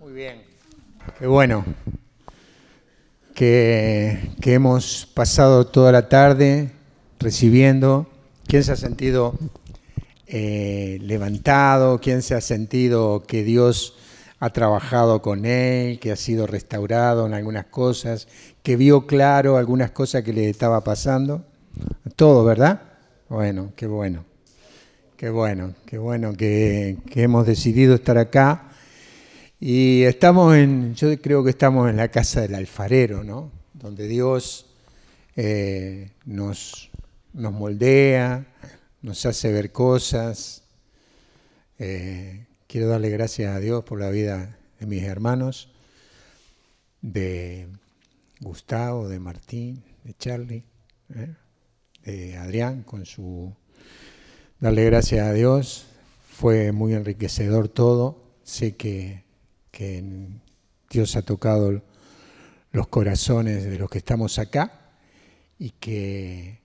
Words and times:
Muy 0.00 0.14
bien. 0.14 0.40
Qué 1.18 1.26
bueno. 1.26 1.62
Que, 3.34 4.30
que 4.40 4.54
hemos 4.54 5.04
pasado 5.12 5.66
toda 5.66 5.92
la 5.92 6.08
tarde 6.08 6.70
recibiendo. 7.18 8.08
¿Quién 8.46 8.64
se 8.64 8.72
ha 8.72 8.76
sentido 8.76 9.34
eh, 10.26 10.96
levantado? 11.02 12.00
¿Quién 12.00 12.22
se 12.22 12.34
ha 12.34 12.40
sentido 12.40 13.24
que 13.26 13.44
Dios 13.44 13.98
ha 14.38 14.48
trabajado 14.54 15.20
con 15.20 15.44
él, 15.44 16.00
que 16.00 16.12
ha 16.12 16.16
sido 16.16 16.46
restaurado 16.46 17.26
en 17.26 17.34
algunas 17.34 17.66
cosas, 17.66 18.26
que 18.62 18.76
vio 18.76 19.06
claro 19.06 19.58
algunas 19.58 19.90
cosas 19.90 20.22
que 20.22 20.32
le 20.32 20.48
estaba 20.48 20.82
pasando? 20.82 21.44
Todo, 22.16 22.42
¿verdad? 22.42 22.80
Bueno, 23.28 23.74
qué 23.76 23.86
bueno. 23.86 24.24
Qué 25.18 25.28
bueno, 25.28 25.74
qué 25.84 25.98
bueno 25.98 26.32
que, 26.32 26.96
que 27.10 27.22
hemos 27.22 27.46
decidido 27.46 27.94
estar 27.94 28.16
acá 28.16 28.69
y 29.60 30.04
estamos 30.04 30.56
en, 30.56 30.94
yo 30.94 31.20
creo 31.20 31.44
que 31.44 31.50
estamos 31.50 31.90
en 31.90 31.98
la 31.98 32.08
casa 32.08 32.40
del 32.40 32.54
alfarero, 32.54 33.22
¿no? 33.22 33.52
Donde 33.74 34.08
Dios 34.08 34.64
eh, 35.36 36.12
nos, 36.24 36.90
nos, 37.34 37.52
moldea, 37.52 38.46
nos 39.02 39.26
hace 39.26 39.52
ver 39.52 39.70
cosas. 39.70 40.62
Eh, 41.78 42.46
quiero 42.66 42.88
darle 42.88 43.10
gracias 43.10 43.54
a 43.54 43.60
Dios 43.60 43.84
por 43.84 44.00
la 44.00 44.08
vida 44.08 44.56
de 44.78 44.86
mis 44.86 45.02
hermanos, 45.02 45.68
de 47.02 47.68
Gustavo, 48.40 49.10
de 49.10 49.20
Martín, 49.20 49.82
de 50.04 50.14
Charlie, 50.14 50.64
¿eh? 51.14 51.34
de 52.04 52.36
Adrián, 52.38 52.82
con 52.82 53.04
su... 53.04 53.54
Darle 54.58 54.86
gracias 54.86 55.26
a 55.26 55.34
Dios, 55.34 55.86
fue 56.30 56.72
muy 56.72 56.94
enriquecedor 56.94 57.68
todo. 57.68 58.24
Sé 58.42 58.74
que 58.76 59.29
que 59.80 60.04
Dios 60.90 61.16
ha 61.16 61.22
tocado 61.22 61.80
los 62.70 62.88
corazones 62.88 63.64
de 63.64 63.78
los 63.78 63.88
que 63.88 63.96
estamos 63.96 64.38
acá 64.38 64.72
y 65.58 65.70
que, 65.70 66.60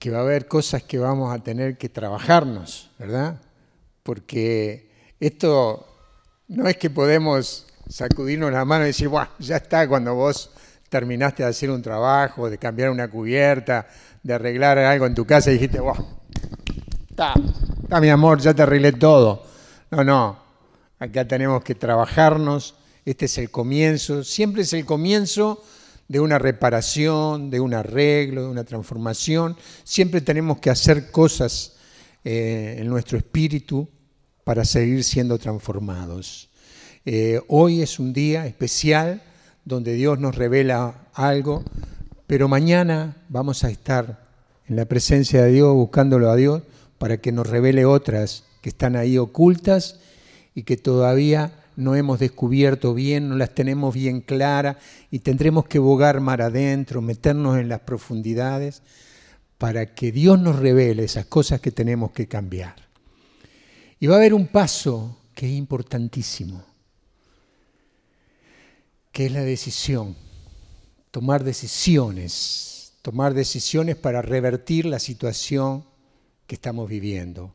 que 0.00 0.10
va 0.10 0.18
a 0.18 0.22
haber 0.22 0.48
cosas 0.48 0.82
que 0.82 0.98
vamos 0.98 1.32
a 1.32 1.44
tener 1.44 1.78
que 1.78 1.88
trabajarnos, 1.88 2.90
¿verdad? 2.98 3.40
Porque 4.02 4.90
esto 5.20 5.86
no 6.48 6.66
es 6.66 6.76
que 6.76 6.90
podemos 6.90 7.68
sacudirnos 7.88 8.50
la 8.50 8.64
mano 8.64 8.82
y 8.82 8.88
decir, 8.88 9.06
Buah, 9.06 9.28
ya 9.38 9.58
está 9.58 9.86
cuando 9.86 10.16
vos 10.16 10.50
terminaste 10.88 11.44
de 11.44 11.50
hacer 11.50 11.70
un 11.70 11.82
trabajo, 11.82 12.50
de 12.50 12.58
cambiar 12.58 12.90
una 12.90 13.06
cubierta, 13.06 13.86
de 14.24 14.34
arreglar 14.34 14.76
algo 14.78 15.06
en 15.06 15.14
tu 15.14 15.24
casa 15.24 15.52
y 15.52 15.54
dijiste, 15.54 15.78
está, 17.10 17.34
está 17.80 18.00
mi 18.00 18.08
amor, 18.10 18.40
ya 18.40 18.52
te 18.52 18.62
arreglé 18.62 18.90
todo. 18.90 19.46
No, 19.92 20.02
no, 20.02 20.43
acá 21.04 21.28
tenemos 21.28 21.62
que 21.62 21.74
trabajarnos, 21.74 22.74
este 23.04 23.26
es 23.26 23.38
el 23.38 23.50
comienzo, 23.50 24.24
siempre 24.24 24.62
es 24.62 24.72
el 24.72 24.86
comienzo 24.86 25.62
de 26.08 26.20
una 26.20 26.38
reparación, 26.38 27.50
de 27.50 27.60
un 27.60 27.74
arreglo, 27.74 28.42
de 28.42 28.48
una 28.48 28.64
transformación, 28.64 29.56
siempre 29.84 30.20
tenemos 30.22 30.58
que 30.58 30.70
hacer 30.70 31.10
cosas 31.10 31.74
eh, 32.24 32.76
en 32.78 32.88
nuestro 32.88 33.18
espíritu 33.18 33.88
para 34.44 34.64
seguir 34.64 35.04
siendo 35.04 35.38
transformados. 35.38 36.48
Eh, 37.04 37.40
hoy 37.48 37.82
es 37.82 37.98
un 37.98 38.14
día 38.14 38.46
especial 38.46 39.22
donde 39.64 39.94
Dios 39.94 40.18
nos 40.18 40.34
revela 40.34 41.08
algo, 41.12 41.64
pero 42.26 42.48
mañana 42.48 43.16
vamos 43.28 43.62
a 43.64 43.70
estar 43.70 44.26
en 44.66 44.76
la 44.76 44.86
presencia 44.86 45.42
de 45.42 45.52
Dios, 45.52 45.74
buscándolo 45.74 46.30
a 46.30 46.36
Dios, 46.36 46.62
para 46.96 47.18
que 47.18 47.32
nos 47.32 47.46
revele 47.46 47.84
otras 47.84 48.44
que 48.62 48.70
están 48.70 48.96
ahí 48.96 49.18
ocultas 49.18 50.00
y 50.54 50.62
que 50.62 50.76
todavía 50.76 51.64
no 51.76 51.96
hemos 51.96 52.20
descubierto 52.20 52.94
bien, 52.94 53.28
no 53.28 53.36
las 53.36 53.54
tenemos 53.54 53.94
bien 53.94 54.20
claras 54.20 54.76
y 55.10 55.20
tendremos 55.20 55.66
que 55.66 55.78
bogar 55.78 56.20
mar 56.20 56.42
adentro, 56.42 57.02
meternos 57.02 57.58
en 57.58 57.68
las 57.68 57.80
profundidades 57.80 58.82
para 59.58 59.94
que 59.94 60.12
Dios 60.12 60.38
nos 60.38 60.56
revele 60.56 61.04
esas 61.04 61.26
cosas 61.26 61.60
que 61.60 61.70
tenemos 61.70 62.12
que 62.12 62.28
cambiar. 62.28 62.76
Y 63.98 64.06
va 64.06 64.14
a 64.14 64.18
haber 64.18 64.34
un 64.34 64.46
paso 64.46 65.18
que 65.34 65.46
es 65.46 65.52
importantísimo, 65.52 66.64
que 69.10 69.26
es 69.26 69.32
la 69.32 69.42
decisión, 69.42 70.16
tomar 71.10 71.44
decisiones, 71.44 72.94
tomar 73.02 73.34
decisiones 73.34 73.96
para 73.96 74.22
revertir 74.22 74.86
la 74.86 74.98
situación 74.98 75.84
que 76.46 76.56
estamos 76.56 76.88
viviendo, 76.88 77.54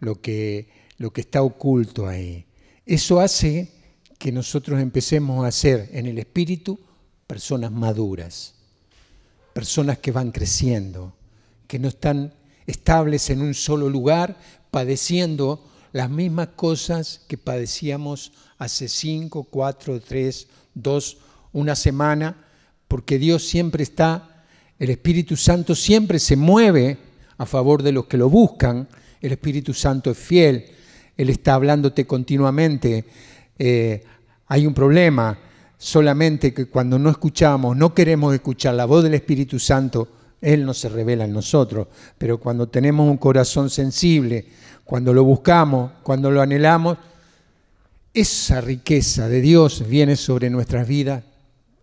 lo 0.00 0.20
que 0.20 0.68
lo 0.98 1.12
que 1.12 1.22
está 1.22 1.42
oculto 1.42 2.06
ahí. 2.06 2.44
Eso 2.84 3.20
hace 3.20 3.72
que 4.18 4.32
nosotros 4.32 4.80
empecemos 4.80 5.44
a 5.46 5.50
ser 5.52 5.88
en 5.92 6.06
el 6.06 6.18
espíritu 6.18 6.78
personas 7.26 7.70
maduras, 7.70 8.54
personas 9.52 9.98
que 9.98 10.12
van 10.12 10.32
creciendo, 10.32 11.14
que 11.66 11.78
no 11.78 11.88
están 11.88 12.34
estables 12.66 13.30
en 13.30 13.40
un 13.40 13.54
solo 13.54 13.88
lugar, 13.88 14.36
padeciendo 14.70 15.64
las 15.92 16.10
mismas 16.10 16.48
cosas 16.48 17.22
que 17.28 17.38
padecíamos 17.38 18.32
hace 18.58 18.88
cinco, 18.88 19.44
cuatro, 19.44 20.00
tres, 20.00 20.48
dos, 20.74 21.18
una 21.52 21.76
semana, 21.76 22.44
porque 22.88 23.18
Dios 23.18 23.46
siempre 23.46 23.82
está, 23.82 24.44
el 24.78 24.90
Espíritu 24.90 25.36
Santo 25.36 25.74
siempre 25.74 26.18
se 26.18 26.36
mueve 26.36 26.98
a 27.36 27.46
favor 27.46 27.82
de 27.82 27.92
los 27.92 28.06
que 28.06 28.16
lo 28.16 28.28
buscan, 28.28 28.88
el 29.20 29.32
Espíritu 29.32 29.74
Santo 29.74 30.10
es 30.10 30.18
fiel, 30.18 30.66
él 31.18 31.30
está 31.30 31.54
hablándote 31.54 32.06
continuamente. 32.06 33.04
Eh, 33.58 34.04
hay 34.46 34.66
un 34.66 34.72
problema 34.72 35.36
solamente 35.76 36.54
que 36.54 36.66
cuando 36.66 36.98
no 36.98 37.10
escuchamos, 37.10 37.76
no 37.76 37.92
queremos 37.92 38.32
escuchar 38.32 38.74
la 38.74 38.86
voz 38.86 39.02
del 39.02 39.14
Espíritu 39.14 39.58
Santo, 39.58 40.08
Él 40.40 40.64
no 40.64 40.72
se 40.72 40.88
revela 40.88 41.24
en 41.24 41.32
nosotros. 41.32 41.88
Pero 42.16 42.38
cuando 42.38 42.68
tenemos 42.68 43.10
un 43.10 43.16
corazón 43.16 43.68
sensible, 43.68 44.46
cuando 44.84 45.12
lo 45.12 45.24
buscamos, 45.24 45.90
cuando 46.04 46.30
lo 46.30 46.40
anhelamos, 46.40 46.96
esa 48.14 48.60
riqueza 48.60 49.28
de 49.28 49.40
Dios 49.40 49.88
viene 49.88 50.14
sobre 50.14 50.50
nuestras 50.50 50.86
vidas 50.86 51.24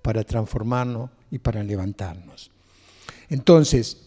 para 0.01 0.23
transformarnos 0.23 1.09
y 1.29 1.39
para 1.39 1.61
levantarnos. 1.61 2.51
Entonces, 3.27 3.97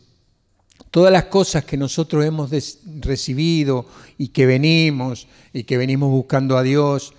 todas 0.90 1.12
las 1.12 1.24
cosas 1.24 1.64
que 1.64 1.76
nosotros 1.76 2.24
hemos 2.24 2.50
recibido 3.00 3.86
y 4.16 4.28
que 4.28 4.46
venimos 4.46 5.26
y 5.52 5.64
que 5.64 5.76
venimos 5.76 6.10
buscando 6.10 6.56
a 6.56 6.62
Dios, 6.62 7.14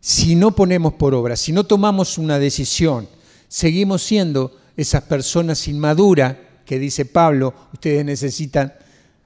si 0.00 0.34
no 0.34 0.54
ponemos 0.54 0.94
por 0.94 1.14
obra, 1.14 1.36
si 1.36 1.52
no 1.52 1.64
tomamos 1.64 2.18
una 2.18 2.38
decisión, 2.38 3.08
seguimos 3.48 4.02
siendo 4.02 4.54
esas 4.76 5.02
personas 5.04 5.66
inmaduras 5.68 6.36
que 6.66 6.78
dice 6.78 7.04
Pablo, 7.04 7.54
ustedes 7.72 8.04
necesitan 8.04 8.74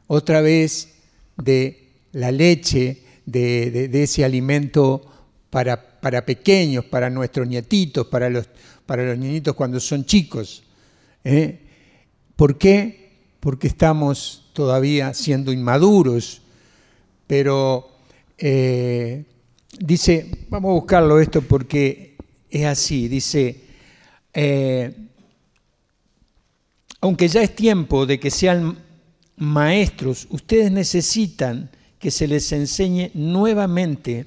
otra 0.06 0.40
vez 0.40 0.88
de 1.36 1.88
la 2.12 2.30
leche, 2.30 3.02
de, 3.26 3.90
ese 3.92 4.24
alimento 4.24 5.02
para, 5.50 6.00
para, 6.00 6.24
pequeños, 6.24 6.84
para 6.84 7.10
nuestros 7.10 7.46
nietitos, 7.46 8.06
para 8.06 8.30
los, 8.30 8.48
para 8.86 9.04
los 9.04 9.18
niñitos 9.18 9.54
cuando 9.54 9.80
son 9.80 10.04
chicos. 10.04 10.62
¿eh? 11.24 11.60
¿Por 12.36 12.56
qué? 12.56 13.07
Porque 13.40 13.68
estamos 13.68 14.50
todavía 14.52 15.14
siendo 15.14 15.52
inmaduros, 15.52 16.42
pero 17.26 17.88
eh, 18.36 19.24
dice, 19.78 20.46
vamos 20.48 20.70
a 20.70 20.74
buscarlo 20.74 21.20
esto 21.20 21.42
porque 21.42 22.16
es 22.50 22.64
así, 22.64 23.08
dice, 23.08 23.60
eh, 24.34 24.94
aunque 27.00 27.28
ya 27.28 27.42
es 27.42 27.54
tiempo 27.54 28.06
de 28.06 28.18
que 28.18 28.30
sean 28.30 28.78
maestros, 29.36 30.26
ustedes 30.30 30.72
necesitan 30.72 31.70
que 31.98 32.10
se 32.10 32.26
les 32.26 32.50
enseñe 32.52 33.10
nuevamente 33.14 34.26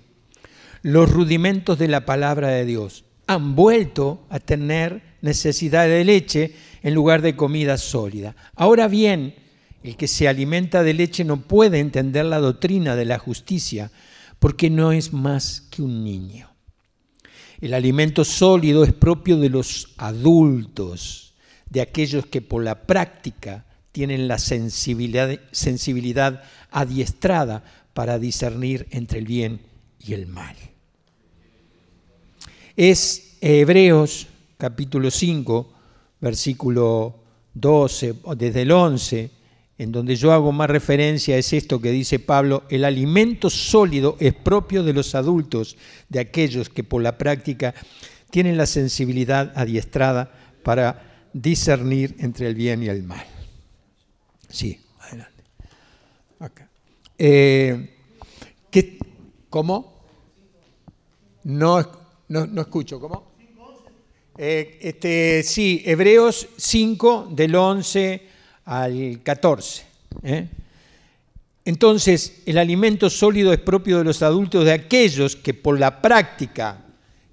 los 0.81 1.11
rudimentos 1.11 1.77
de 1.77 1.87
la 1.87 2.05
palabra 2.05 2.49
de 2.49 2.65
Dios. 2.65 3.03
Han 3.27 3.55
vuelto 3.55 4.25
a 4.29 4.39
tener 4.39 5.01
necesidad 5.21 5.87
de 5.87 6.03
leche 6.03 6.55
en 6.81 6.93
lugar 6.93 7.21
de 7.21 7.35
comida 7.35 7.77
sólida. 7.77 8.35
Ahora 8.55 8.87
bien, 8.87 9.35
el 9.83 9.95
que 9.97 10.07
se 10.07 10.27
alimenta 10.27 10.83
de 10.83 10.93
leche 10.93 11.23
no 11.23 11.41
puede 11.41 11.79
entender 11.79 12.25
la 12.25 12.39
doctrina 12.39 12.95
de 12.95 13.05
la 13.05 13.19
justicia 13.19 13.91
porque 14.39 14.69
no 14.69 14.91
es 14.91 15.13
más 15.13 15.61
que 15.69 15.81
un 15.81 16.03
niño. 16.03 16.49
El 17.59 17.73
alimento 17.75 18.25
sólido 18.25 18.83
es 18.83 18.93
propio 18.93 19.37
de 19.37 19.49
los 19.49 19.93
adultos, 19.97 21.35
de 21.69 21.81
aquellos 21.81 22.25
que 22.25 22.41
por 22.41 22.63
la 22.63 22.83
práctica 22.83 23.65
tienen 23.91 24.27
la 24.27 24.39
sensibilidad, 24.39 25.39
sensibilidad 25.51 26.43
adiestrada 26.71 27.63
para 27.93 28.19
discernir 28.19 28.87
entre 28.91 29.19
el 29.19 29.25
bien 29.25 29.61
y 29.99 30.13
el 30.13 30.27
mal. 30.27 30.55
Es 32.75 33.37
Hebreos 33.41 34.27
capítulo 34.57 35.11
5, 35.11 35.73
versículo 36.21 37.15
12, 37.53 38.15
desde 38.37 38.61
el 38.61 38.71
11, 38.71 39.31
en 39.77 39.91
donde 39.91 40.15
yo 40.15 40.31
hago 40.31 40.51
más 40.51 40.69
referencia 40.69 41.37
es 41.37 41.51
esto 41.53 41.81
que 41.81 41.91
dice 41.91 42.19
Pablo, 42.19 42.63
el 42.69 42.85
alimento 42.85 43.49
sólido 43.49 44.15
es 44.19 44.33
propio 44.33 44.83
de 44.83 44.93
los 44.93 45.15
adultos, 45.15 45.75
de 46.07 46.19
aquellos 46.19 46.69
que 46.69 46.83
por 46.83 47.01
la 47.01 47.17
práctica 47.17 47.73
tienen 48.29 48.57
la 48.57 48.67
sensibilidad 48.67 49.51
adiestrada 49.55 50.31
para 50.63 51.29
discernir 51.33 52.15
entre 52.19 52.47
el 52.47 52.55
bien 52.55 52.83
y 52.83 52.87
el 52.87 53.03
mal. 53.03 53.25
Sí, 54.49 54.79
adelante. 54.99 55.43
Acá. 56.39 56.69
Eh, 57.17 57.97
¿Cómo? 59.49 60.05
No, 61.43 61.85
no, 62.29 62.61
escucho, 62.61 62.99
¿cómo? 63.01 63.30
Eh, 64.43 64.79
este, 64.81 65.43
sí, 65.43 65.83
Hebreos 65.85 66.47
5 66.57 67.29
del 67.29 67.53
11 67.53 68.21
al 68.65 69.19
14. 69.21 69.83
¿eh? 70.23 70.47
Entonces, 71.63 72.41
el 72.47 72.57
alimento 72.57 73.11
sólido 73.11 73.53
es 73.53 73.59
propio 73.59 73.99
de 73.99 74.03
los 74.03 74.23
adultos, 74.23 74.65
de 74.65 74.71
aquellos 74.71 75.35
que 75.35 75.53
por 75.53 75.79
la 75.79 76.01
práctica, 76.01 76.83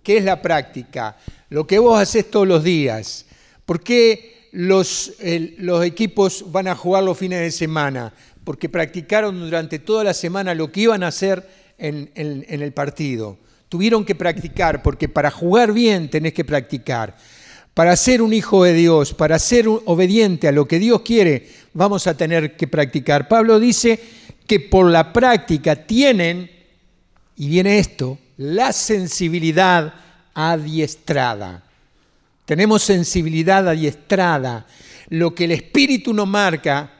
¿qué 0.02 0.18
es 0.18 0.24
la 0.24 0.42
práctica? 0.42 1.16
Lo 1.48 1.66
que 1.66 1.78
vos 1.78 1.98
haces 1.98 2.30
todos 2.30 2.46
los 2.46 2.62
días. 2.62 3.24
¿Por 3.64 3.82
qué 3.82 4.50
los, 4.52 5.14
los 5.56 5.86
equipos 5.86 6.52
van 6.52 6.68
a 6.68 6.76
jugar 6.76 7.04
los 7.04 7.16
fines 7.16 7.40
de 7.40 7.52
semana? 7.52 8.12
Porque 8.44 8.68
practicaron 8.68 9.40
durante 9.40 9.78
toda 9.78 10.04
la 10.04 10.12
semana 10.12 10.54
lo 10.54 10.70
que 10.70 10.82
iban 10.82 11.02
a 11.02 11.08
hacer 11.08 11.48
en, 11.78 12.10
en 12.14 12.60
el 12.60 12.72
partido. 12.74 13.38
Tuvieron 13.68 14.04
que 14.04 14.14
practicar, 14.14 14.82
porque 14.82 15.08
para 15.08 15.30
jugar 15.30 15.72
bien 15.72 16.08
tenés 16.08 16.32
que 16.32 16.44
practicar. 16.44 17.16
Para 17.74 17.94
ser 17.96 18.22
un 18.22 18.32
hijo 18.32 18.64
de 18.64 18.72
Dios, 18.72 19.12
para 19.12 19.38
ser 19.38 19.68
obediente 19.68 20.48
a 20.48 20.52
lo 20.52 20.66
que 20.66 20.78
Dios 20.78 21.02
quiere, 21.02 21.48
vamos 21.74 22.06
a 22.06 22.16
tener 22.16 22.56
que 22.56 22.66
practicar. 22.66 23.28
Pablo 23.28 23.60
dice 23.60 24.00
que 24.46 24.58
por 24.58 24.90
la 24.90 25.12
práctica 25.12 25.76
tienen, 25.76 26.50
y 27.36 27.48
viene 27.48 27.78
esto, 27.78 28.18
la 28.38 28.72
sensibilidad 28.72 29.94
adiestrada. 30.34 31.62
Tenemos 32.46 32.82
sensibilidad 32.82 33.68
adiestrada. 33.68 34.66
Lo 35.10 35.34
que 35.34 35.44
el 35.44 35.52
Espíritu 35.52 36.14
nos 36.14 36.26
marca, 36.26 36.90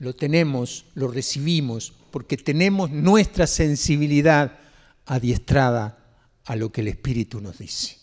lo 0.00 0.12
tenemos, 0.12 0.86
lo 0.94 1.08
recibimos, 1.08 1.92
porque 2.10 2.36
tenemos 2.36 2.90
nuestra 2.90 3.46
sensibilidad 3.46 4.58
adiestrada 5.06 5.96
a 6.46 6.56
lo 6.56 6.70
que 6.70 6.80
el 6.80 6.88
Espíritu 6.88 7.40
nos 7.40 7.58
dice. 7.58 7.96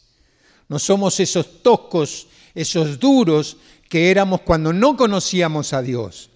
No 0.69 0.79
somos 0.79 1.19
esos 1.19 1.61
toscos, 1.61 2.27
esos 2.53 2.99
duros 2.99 3.57
que 3.89 4.11
éramos 4.11 4.41
cuando 4.41 4.71
no 4.73 4.95
conocíamos 4.95 5.73
a 5.73 5.81
Dios. 5.81 6.29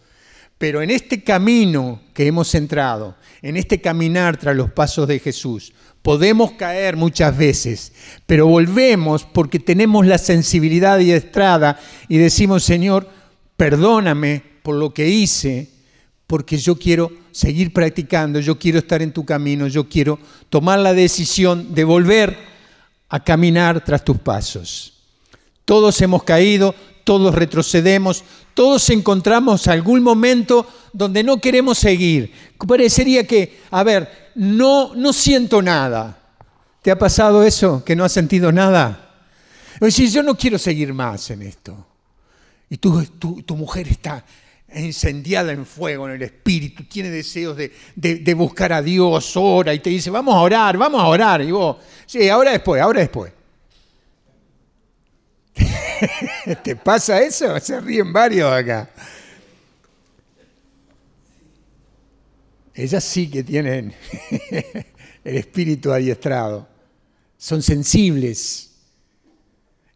Pero 0.57 0.81
en 0.81 0.89
este 0.89 1.23
camino 1.23 2.01
que 2.13 2.27
hemos 2.27 2.53
entrado, 2.55 3.15
en 3.41 3.57
este 3.57 3.79
caminar 3.79 4.37
tras 4.37 4.55
los 4.55 4.71
pasos 4.71 5.07
de 5.07 5.19
Jesús, 5.19 5.73
podemos 6.01 6.53
caer 6.53 6.95
muchas 6.95 7.37
veces, 7.37 7.93
pero 8.25 8.47
volvemos 8.47 9.23
porque 9.23 9.59
tenemos 9.59 10.05
la 10.05 10.17
sensibilidad 10.17 10.99
y 10.99 11.11
estrada 11.11 11.79
y 12.07 12.17
decimos, 12.17 12.63
Señor, 12.63 13.07
perdóname 13.55 14.41
por 14.63 14.75
lo 14.75 14.93
que 14.93 15.09
hice, 15.09 15.69
porque 16.27 16.57
yo 16.57 16.75
quiero 16.75 17.09
seguir 17.31 17.71
practicando, 17.71 18.41
yo 18.41 18.59
quiero 18.59 18.79
estar 18.79 19.01
en 19.01 19.13
tu 19.13 19.25
camino, 19.25 19.67
yo 19.67 19.87
quiero 19.87 20.19
tomar 20.49 20.79
la 20.79 20.93
decisión 20.93 21.73
de 21.73 21.85
volver 21.85 22.37
a 23.07 23.23
caminar 23.23 23.83
tras 23.83 24.03
tus 24.03 24.17
pasos. 24.17 24.93
Todos 25.63 25.99
hemos 26.01 26.23
caído, 26.23 26.75
todos 27.05 27.33
retrocedemos, 27.33 28.25
todos 28.53 28.89
encontramos 28.89 29.67
algún 29.67 30.03
momento 30.03 30.67
donde 30.91 31.23
no 31.23 31.39
queremos 31.39 31.77
seguir. 31.77 32.33
Parecería 32.67 33.25
que, 33.25 33.61
a 33.71 33.83
ver, 33.83 34.31
no, 34.35 34.93
no 34.95 35.13
siento 35.13 35.61
nada. 35.61 36.19
¿Te 36.81 36.91
ha 36.91 36.99
pasado 36.99 37.43
eso? 37.43 37.83
¿Que 37.85 37.95
no 37.95 38.03
has 38.03 38.11
sentido 38.11 38.51
nada? 38.51 39.15
Decir, 39.79 40.09
yo 40.09 40.23
no 40.23 40.35
quiero 40.35 40.57
seguir 40.57 40.93
más 40.93 41.29
en 41.29 41.43
esto. 41.43 41.85
Y 42.69 42.77
tu, 42.77 43.05
tu 43.45 43.55
mujer 43.55 43.87
está 43.87 44.25
incendiada 44.75 45.51
en 45.51 45.65
fuego 45.65 46.07
en 46.07 46.15
el 46.15 46.21
espíritu, 46.21 46.83
tiene 46.83 47.09
deseos 47.09 47.57
de, 47.57 48.33
buscar 48.35 48.73
a 48.73 48.81
Dios, 48.81 49.35
ora 49.37 49.73
y 49.73 49.79
te 49.79 49.89
dice, 49.89 50.09
vamos 50.09 50.35
a 50.35 50.39
orar, 50.39 50.77
vamos 50.77 51.01
a 51.01 51.07
orar. 51.07 51.41
Y 51.41 51.51
vos, 51.51 51.77
sí, 52.05 52.27
ahora 52.29 52.51
después, 52.51 52.81
ahora 52.81 52.99
después. 52.99 53.31
¿Te 56.63 56.75
pasa 56.75 57.21
eso? 57.21 57.59
Se 57.59 57.79
ríen 57.79 58.11
varios 58.11 58.51
acá. 58.51 58.89
Ellas 62.73 63.03
sí 63.03 63.29
que 63.29 63.43
tienen 63.43 63.93
el 65.23 65.37
espíritu 65.37 65.91
adiestrado, 65.91 66.67
son 67.37 67.63
sensibles. 67.63 68.71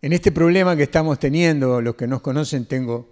En 0.01 0.13
este 0.13 0.31
problema 0.31 0.75
que 0.75 0.83
estamos 0.83 1.19
teniendo, 1.19 1.79
los 1.79 1.93
que 1.93 2.07
nos 2.07 2.21
conocen, 2.21 2.65
tengo 2.65 3.07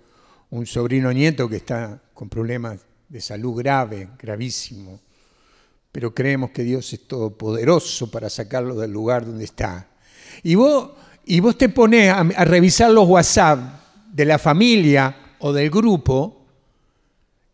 un 0.51 0.65
sobrino 0.65 1.11
nieto 1.13 1.47
que 1.47 1.57
está 1.57 2.01
con 2.13 2.29
problemas 2.29 2.79
de 3.07 3.21
salud 3.21 3.57
grave, 3.57 4.09
gravísimo, 4.19 4.99
pero 5.91 6.13
creemos 6.13 6.51
que 6.51 6.63
Dios 6.63 6.91
es 6.93 7.07
todopoderoso 7.07 8.09
para 8.11 8.29
sacarlo 8.29 8.75
del 8.75 8.91
lugar 8.91 9.25
donde 9.25 9.45
está. 9.45 9.87
Y 10.43 10.55
vos, 10.55 10.91
y 11.25 11.39
vos 11.39 11.57
te 11.57 11.69
pones 11.69 12.11
a, 12.11 12.23
revisar 12.45 12.91
los 12.91 13.07
WhatsApp 13.07 13.59
de 14.11 14.25
la 14.25 14.37
familia 14.37 15.35
o 15.39 15.53
del 15.53 15.69
grupo 15.69 16.45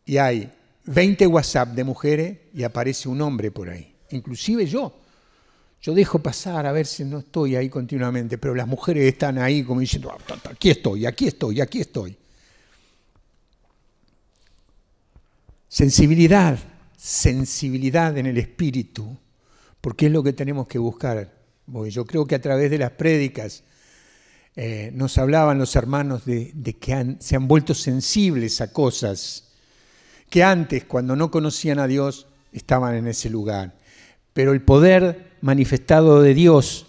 y 0.05 0.17
hay 0.17 0.51
20 0.85 1.27
WhatsApp 1.27 1.69
de 1.69 1.83
mujeres 1.83 2.37
y 2.53 2.63
aparece 2.63 3.09
un 3.09 3.21
hombre 3.21 3.51
por 3.51 3.69
ahí, 3.69 3.93
inclusive 4.11 4.65
yo. 4.65 5.01
Yo 5.81 5.93
dejo 5.93 6.19
pasar 6.19 6.65
a 6.65 6.71
ver 6.71 6.87
si 6.87 7.03
no 7.05 7.19
estoy 7.19 7.55
ahí 7.55 7.69
continuamente, 7.69 8.37
pero 8.37 8.55
las 8.55 8.67
mujeres 8.67 9.05
están 9.05 9.37
ahí 9.37 9.63
como 9.63 9.81
diciendo, 9.81 10.11
ah, 10.11 10.35
aquí 10.49 10.71
estoy, 10.71 11.05
aquí 11.05 11.27
estoy, 11.27 11.61
aquí 11.61 11.81
estoy. 11.81 12.17
Sensibilidad, 15.75 16.57
sensibilidad 16.95 18.17
en 18.17 18.27
el 18.27 18.37
espíritu, 18.37 19.17
porque 19.81 20.05
es 20.05 20.11
lo 20.13 20.23
que 20.23 20.31
tenemos 20.31 20.67
que 20.67 20.79
buscar. 20.79 21.33
yo 21.89 22.05
creo 22.05 22.25
que 22.25 22.35
a 22.35 22.41
través 22.41 22.71
de 22.71 22.77
las 22.77 22.91
prédicas 22.91 23.61
eh, 24.55 24.91
nos 24.93 25.17
hablaban 25.17 25.57
los 25.57 25.75
hermanos 25.75 26.23
de, 26.23 26.53
que 26.79 27.17
se 27.19 27.35
han 27.35 27.49
vuelto 27.49 27.73
sensibles 27.73 28.61
a 28.61 28.71
cosas 28.71 29.49
que 30.29 30.45
antes, 30.45 30.85
cuando 30.85 31.17
no 31.17 31.29
conocían 31.29 31.79
a 31.79 31.87
Dios, 31.87 32.27
estaban 32.53 32.95
en 32.95 33.07
ese 33.07 33.29
lugar. 33.29 33.75
Pero 34.31 34.53
el 34.53 34.61
poder 34.61 35.33
manifestado 35.41 36.21
de 36.21 36.33
Dios 36.33 36.87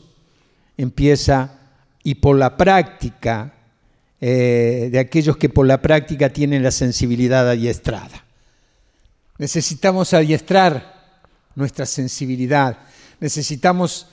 empieza 0.76 1.58
y 2.04 2.14
por 2.14 2.36
la 2.36 2.56
práctica 2.56 3.52
eh, 4.20 4.90
de 4.92 4.98
aquellos 5.00 5.38
que 5.38 5.48
por 5.48 5.66
la 5.66 5.82
práctica 5.82 6.32
tienen 6.32 6.62
la 6.62 6.70
sensibilidad 6.70 7.50
adiestrada. 7.50 8.25
Necesitamos 9.38 10.14
adiestrar 10.14 11.20
nuestra 11.54 11.86
sensibilidad. 11.86 12.78
Necesitamos 13.20 14.06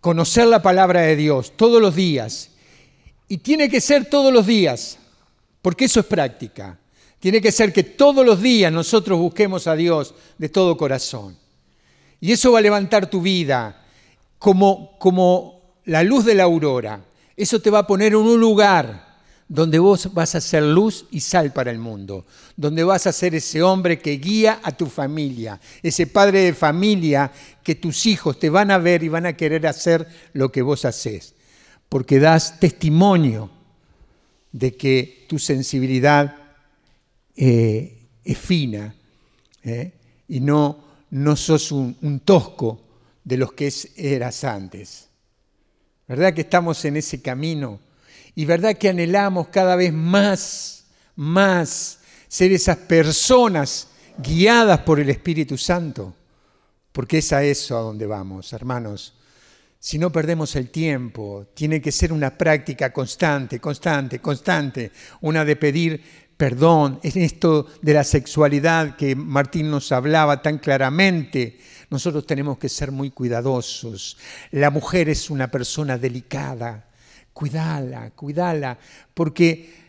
conocer 0.00 0.46
la 0.46 0.62
palabra 0.62 1.02
de 1.02 1.16
Dios 1.16 1.52
todos 1.56 1.80
los 1.80 1.94
días. 1.94 2.50
Y 3.28 3.38
tiene 3.38 3.68
que 3.68 3.80
ser 3.80 4.06
todos 4.06 4.32
los 4.32 4.46
días, 4.46 4.98
porque 5.62 5.86
eso 5.86 6.00
es 6.00 6.06
práctica. 6.06 6.78
Tiene 7.18 7.40
que 7.40 7.52
ser 7.52 7.72
que 7.72 7.82
todos 7.82 8.24
los 8.24 8.42
días 8.42 8.70
nosotros 8.70 9.18
busquemos 9.18 9.66
a 9.66 9.74
Dios 9.74 10.14
de 10.36 10.50
todo 10.50 10.76
corazón. 10.76 11.38
Y 12.20 12.32
eso 12.32 12.52
va 12.52 12.58
a 12.58 12.62
levantar 12.62 13.08
tu 13.08 13.22
vida 13.22 13.82
como, 14.38 14.98
como 14.98 15.78
la 15.86 16.02
luz 16.02 16.24
de 16.24 16.34
la 16.34 16.44
aurora. 16.44 17.02
Eso 17.36 17.60
te 17.60 17.70
va 17.70 17.80
a 17.80 17.86
poner 17.86 18.08
en 18.08 18.18
un 18.18 18.38
lugar 18.38 19.13
donde 19.54 19.78
vos 19.78 20.12
vas 20.12 20.34
a 20.34 20.40
ser 20.40 20.64
luz 20.64 21.06
y 21.12 21.20
sal 21.20 21.52
para 21.52 21.70
el 21.70 21.78
mundo, 21.78 22.26
donde 22.56 22.82
vas 22.82 23.06
a 23.06 23.12
ser 23.12 23.36
ese 23.36 23.62
hombre 23.62 24.00
que 24.00 24.16
guía 24.16 24.58
a 24.64 24.72
tu 24.72 24.86
familia, 24.86 25.60
ese 25.80 26.08
padre 26.08 26.40
de 26.40 26.54
familia 26.54 27.30
que 27.62 27.76
tus 27.76 28.04
hijos 28.06 28.40
te 28.40 28.50
van 28.50 28.72
a 28.72 28.78
ver 28.78 29.04
y 29.04 29.08
van 29.08 29.26
a 29.26 29.36
querer 29.36 29.64
hacer 29.68 30.08
lo 30.32 30.50
que 30.50 30.60
vos 30.60 30.84
haces, 30.84 31.34
porque 31.88 32.18
das 32.18 32.58
testimonio 32.58 33.48
de 34.50 34.74
que 34.74 35.24
tu 35.28 35.38
sensibilidad 35.38 36.34
eh, 37.36 38.08
es 38.24 38.38
fina 38.38 38.92
eh, 39.62 39.92
y 40.26 40.40
no, 40.40 40.84
no 41.10 41.36
sos 41.36 41.70
un, 41.70 41.96
un 42.02 42.18
tosco 42.18 42.80
de 43.22 43.36
los 43.36 43.52
que 43.52 43.72
eras 43.94 44.42
antes. 44.42 45.06
¿Verdad 46.08 46.34
que 46.34 46.40
estamos 46.40 46.84
en 46.84 46.96
ese 46.96 47.22
camino? 47.22 47.78
Y 48.34 48.44
verdad 48.44 48.76
que 48.76 48.88
anhelamos 48.88 49.48
cada 49.48 49.76
vez 49.76 49.92
más, 49.92 50.86
más 51.16 52.00
ser 52.28 52.52
esas 52.52 52.76
personas 52.76 53.88
guiadas 54.18 54.80
por 54.80 55.00
el 55.00 55.10
Espíritu 55.10 55.56
Santo, 55.56 56.14
porque 56.92 57.18
es 57.18 57.32
a 57.32 57.44
eso 57.44 57.76
a 57.76 57.82
donde 57.82 58.06
vamos, 58.06 58.52
hermanos. 58.52 59.14
Si 59.78 59.98
no 59.98 60.10
perdemos 60.10 60.56
el 60.56 60.70
tiempo, 60.70 61.48
tiene 61.54 61.80
que 61.80 61.92
ser 61.92 62.12
una 62.12 62.36
práctica 62.36 62.92
constante, 62.92 63.60
constante, 63.60 64.18
constante, 64.18 64.90
una 65.20 65.44
de 65.44 65.56
pedir 65.56 66.02
perdón, 66.36 66.98
en 67.02 67.22
esto 67.22 67.66
de 67.80 67.94
la 67.94 68.04
sexualidad 68.04 68.96
que 68.96 69.14
Martín 69.14 69.70
nos 69.70 69.92
hablaba 69.92 70.42
tan 70.42 70.58
claramente, 70.58 71.58
nosotros 71.90 72.26
tenemos 72.26 72.58
que 72.58 72.68
ser 72.68 72.90
muy 72.90 73.10
cuidadosos. 73.10 74.18
La 74.50 74.70
mujer 74.70 75.08
es 75.08 75.30
una 75.30 75.50
persona 75.50 75.96
delicada, 75.96 76.88
cuidala, 77.34 78.10
cuidala, 78.12 78.78
porque 79.12 79.84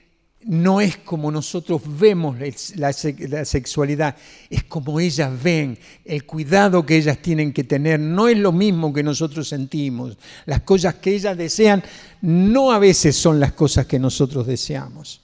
no 0.46 0.80
es 0.80 0.98
como 0.98 1.32
nosotros 1.32 1.82
vemos 1.86 2.38
la, 2.76 2.94
sexualidad, 2.94 4.16
es 4.50 4.64
como 4.64 5.00
ellas 5.00 5.32
ven, 5.42 5.78
el 6.04 6.26
cuidado 6.26 6.86
que 6.86 6.98
ellas 6.98 7.20
tienen 7.20 7.52
que 7.52 7.64
tener, 7.64 8.00
no 8.00 8.28
es 8.28 8.38
lo 8.38 8.52
mismo 8.52 8.94
que 8.94 9.02
nosotros 9.02 9.48
sentimos. 9.48 10.18
Las 10.46 10.62
cosas 10.62 10.96
que 10.96 11.16
ellas 11.16 11.38
desean 11.38 11.84
no 12.22 12.72
a 12.72 12.80
veces 12.80 13.16
son 13.16 13.40
las 13.40 13.54
cosas 13.54 13.88
que 13.88 13.98
nosotros 13.98 14.46
deseamos. 14.46 15.22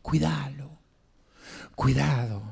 Cuidalo, 0.00 0.70
cuidado, 1.74 2.42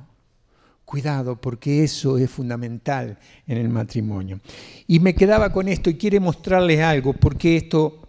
cuidado, 0.85 1.41
porque 1.41 1.85
eso 1.85 2.19
es 2.19 2.29
fundamental 2.29 3.19
en 3.47 3.59
el 3.59 3.69
matrimonio. 3.69 4.41
Y 4.89 4.99
me 4.99 5.15
quedaba 5.15 5.53
con 5.53 5.69
esto 5.69 5.91
y 5.91 5.95
quiero 5.95 6.21
mostrarles 6.21 6.81
algo, 6.81 7.13
porque 7.13 7.57
esto, 7.57 8.00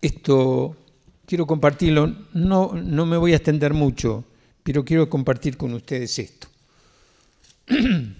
esto 0.00 0.76
quiero 1.26 1.46
compartirlo, 1.46 2.14
no, 2.32 2.72
no 2.74 3.06
me 3.06 3.16
voy 3.16 3.32
a 3.32 3.36
extender 3.36 3.72
mucho, 3.72 4.24
pero 4.62 4.84
quiero 4.84 5.08
compartir 5.08 5.56
con 5.56 5.72
ustedes 5.74 6.18
esto. 6.18 6.48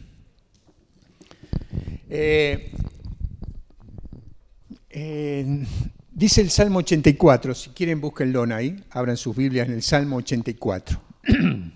Eh, 4.92 5.64
dice 6.10 6.40
el 6.40 6.50
Salmo 6.50 6.80
84, 6.80 7.54
si 7.54 7.70
quieren 7.70 8.00
búsquenlo 8.00 8.42
ahí, 8.52 8.82
abran 8.90 9.16
sus 9.16 9.36
Biblias 9.36 9.68
en 9.68 9.74
el 9.74 9.82
Salmo 9.82 10.16
84. 10.16 11.00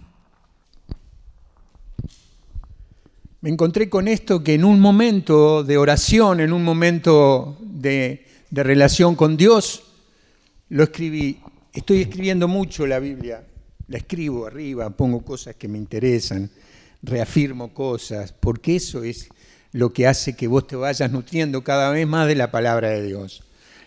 Me 3.40 3.50
encontré 3.50 3.88
con 3.88 4.08
esto 4.08 4.42
que 4.42 4.54
en 4.54 4.64
un 4.64 4.80
momento 4.80 5.62
de 5.62 5.78
oración, 5.78 6.40
en 6.40 6.52
un 6.52 6.64
momento 6.64 7.56
de, 7.60 8.26
de 8.50 8.62
relación 8.64 9.14
con 9.14 9.36
Dios, 9.36 9.83
lo 10.68 10.84
escribí. 10.84 11.40
Estoy 11.72 12.02
escribiendo 12.02 12.48
mucho 12.48 12.86
la 12.86 12.98
Biblia, 12.98 13.44
la 13.88 13.98
escribo 13.98 14.46
arriba, 14.46 14.90
pongo 14.90 15.24
cosas 15.24 15.56
que 15.56 15.68
me 15.68 15.78
interesan, 15.78 16.50
reafirmo 17.02 17.74
cosas, 17.74 18.32
porque 18.32 18.76
eso 18.76 19.02
es 19.02 19.28
lo 19.72 19.92
que 19.92 20.06
hace 20.06 20.36
que 20.36 20.46
vos 20.46 20.66
te 20.66 20.76
vayas 20.76 21.10
nutriendo 21.10 21.64
cada 21.64 21.90
vez 21.90 22.06
más 22.06 22.28
de 22.28 22.36
la 22.36 22.50
palabra 22.50 22.90
de 22.90 23.02
Dios. 23.02 23.42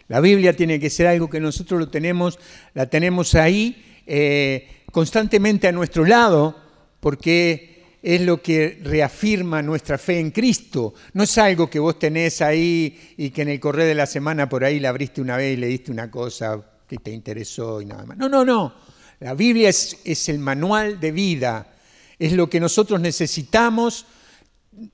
La 0.10 0.20
Biblia 0.20 0.56
tiene 0.56 0.80
que 0.80 0.90
ser 0.90 1.08
algo 1.08 1.30
que 1.30 1.40
nosotros 1.40 1.80
lo 1.80 1.90
tenemos, 1.90 2.40
la 2.74 2.90
tenemos 2.90 3.36
ahí 3.36 3.84
eh, 4.06 4.68
constantemente 4.92 5.68
a 5.68 5.72
nuestro 5.72 6.06
lado, 6.06 6.56
porque 7.00 7.77
es 8.08 8.22
lo 8.22 8.42
que 8.42 8.80
reafirma 8.84 9.62
nuestra 9.62 9.98
fe 9.98 10.18
en 10.18 10.32
Cristo. 10.32 10.94
No 11.12 11.24
es 11.24 11.38
algo 11.38 11.70
que 11.70 11.78
vos 11.78 12.00
tenés 12.00 12.42
ahí 12.42 13.14
y 13.18 13.32
que 13.32 13.42
en 13.42 13.50
el 13.50 13.60
correo 13.60 13.86
de 13.86 13.96
la 13.96 14.06
semana 14.06 14.48
por 14.48 14.64
ahí 14.64 14.80
la 14.80 14.88
abriste 14.88 15.20
una 15.20 15.36
vez 15.36 15.58
y 15.58 15.60
le 15.60 15.68
diste 15.68 15.92
una 15.92 16.10
cosa 16.10 16.58
que 16.88 17.00
te 17.00 17.12
interesó 17.12 17.82
y 17.82 17.86
nada 17.86 18.06
más. 18.06 18.18
No, 18.18 18.30
no, 18.30 18.46
no. 18.46 18.74
La 19.20 19.34
Biblia 19.34 19.68
es, 19.68 20.30
el 20.30 20.40
manual 20.40 21.02
de 21.02 21.12
vida, 21.12 21.76
es 22.18 22.32
lo 22.32 22.50
que 22.50 22.62
nosotros 22.62 23.02
necesitamos 23.02 24.06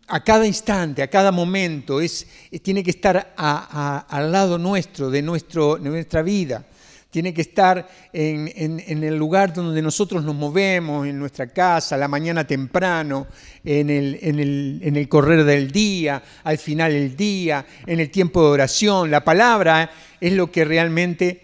a 0.07 0.23
cada 0.23 0.47
instante, 0.47 1.03
a 1.03 1.09
cada 1.11 1.31
momento, 1.31 2.01
es, 2.01 2.25
tiene 2.63 2.83
que 2.83 2.89
estar 2.89 3.35
al 3.37 4.31
lado 4.31 4.57
nuestro, 4.57 5.11
de 5.11 5.21
nuestra 5.21 6.23
vida. 6.23 6.65
Tiene 7.13 7.31
que 7.31 7.41
estar 7.41 7.87
en, 8.11 8.51
en, 8.55 9.03
el 9.03 9.15
lugar 9.15 9.53
donde 9.53 9.83
nosotros 9.83 10.23
nos 10.23 10.33
movemos, 10.33 11.05
en 11.05 11.19
nuestra 11.19 11.45
casa, 11.45 11.93
a 11.93 11.97
la 11.99 12.07
mañana 12.07 12.47
temprano, 12.47 13.27
en 13.63 13.91
el, 13.91 14.17
el, 14.19 14.79
en 14.81 14.95
el 14.95 15.07
correr 15.07 15.43
del 15.43 15.69
día, 15.69 16.23
al 16.43 16.57
final 16.57 16.91
del 16.91 17.15
día, 17.15 17.67
en 17.85 17.99
el 17.99 18.09
tiempo 18.09 18.41
de 18.41 18.47
oración. 18.53 19.11
La 19.11 19.23
palabra 19.23 19.91
es 20.19 20.33
lo 20.33 20.51
que 20.51 20.65
realmente 20.65 21.39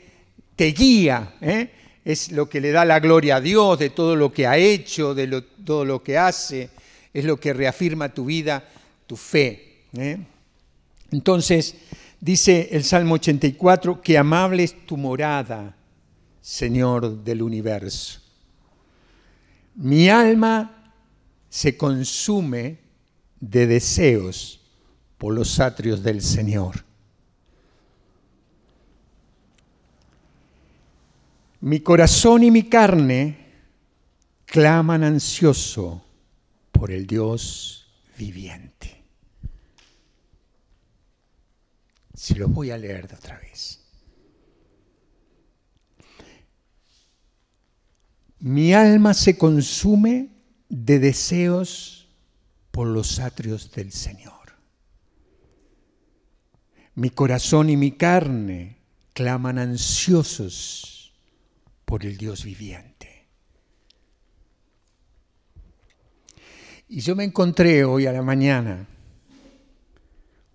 te 0.55 0.71
guía, 0.71 1.35
¿eh? 1.39 1.69
es 2.03 2.31
lo 2.31 2.49
que 2.49 2.61
le 2.61 2.71
da 2.71 2.83
la 2.83 2.99
gloria 2.99 3.35
a 3.35 3.41
Dios 3.41 3.77
de 3.77 3.91
todo 3.91 4.15
lo 4.15 4.33
que 4.33 4.47
ha 4.47 4.57
hecho, 4.57 5.13
de 5.13 5.43
todo 5.63 5.85
lo 5.85 6.01
que 6.01 6.17
hace, 6.17 6.71
es 7.13 7.25
lo 7.25 7.39
que 7.39 7.53
reafirma 7.53 8.11
tu 8.11 8.25
vida, 8.25 8.67
tu 9.05 9.15
fe. 9.15 9.83
¿eh? 9.95 10.17
Entonces, 11.11 11.75
dice 12.19 12.69
el 12.71 12.83
Salmo 12.83 13.15
84, 13.15 14.01
que 14.01 14.17
amable 14.17 14.63
es 14.63 14.85
tu 14.85 14.97
morada, 14.97 15.75
Señor 16.41 17.23
del 17.23 17.41
universo. 17.41 18.19
Mi 19.75 20.09
alma 20.09 20.93
se 21.49 21.77
consume 21.77 22.79
de 23.39 23.67
deseos 23.67 24.59
por 25.17 25.33
los 25.33 25.59
atrios 25.59 26.03
del 26.03 26.21
Señor. 26.21 26.83
Mi 31.61 31.81
corazón 31.81 32.43
y 32.43 32.51
mi 32.51 32.63
carne 32.63 33.37
claman 34.45 35.03
ansioso 35.03 36.01
por 36.71 36.91
el 36.91 37.05
Dios 37.05 37.85
viviente. 38.17 38.98
Si 42.19 42.35
lo 42.35 42.49
voy 42.49 42.69
a 42.69 42.77
leer 42.77 43.07
de 43.07 43.15
otra 43.15 43.39
vez. 43.39 43.79
Mi 48.39 48.73
alma 48.73 49.13
se 49.13 49.37
consume 49.37 50.27
de 50.67 50.99
deseos 50.99 52.09
por 52.71 52.87
los 52.87 53.21
atrios 53.21 53.71
del 53.71 53.93
Señor. 53.93 54.57
Mi 56.95 57.09
corazón 57.09 57.69
y 57.69 57.77
mi 57.77 57.93
carne 57.93 58.79
claman 59.13 59.57
ansiosos 59.57 61.13
por 61.85 62.05
el 62.05 62.17
Dios 62.17 62.43
viviente. 62.43 63.27
Y 66.89 66.99
yo 66.99 67.15
me 67.15 67.23
encontré 67.23 67.85
hoy 67.85 68.07
a 68.07 68.11
la 68.11 68.21
mañana 68.21 68.85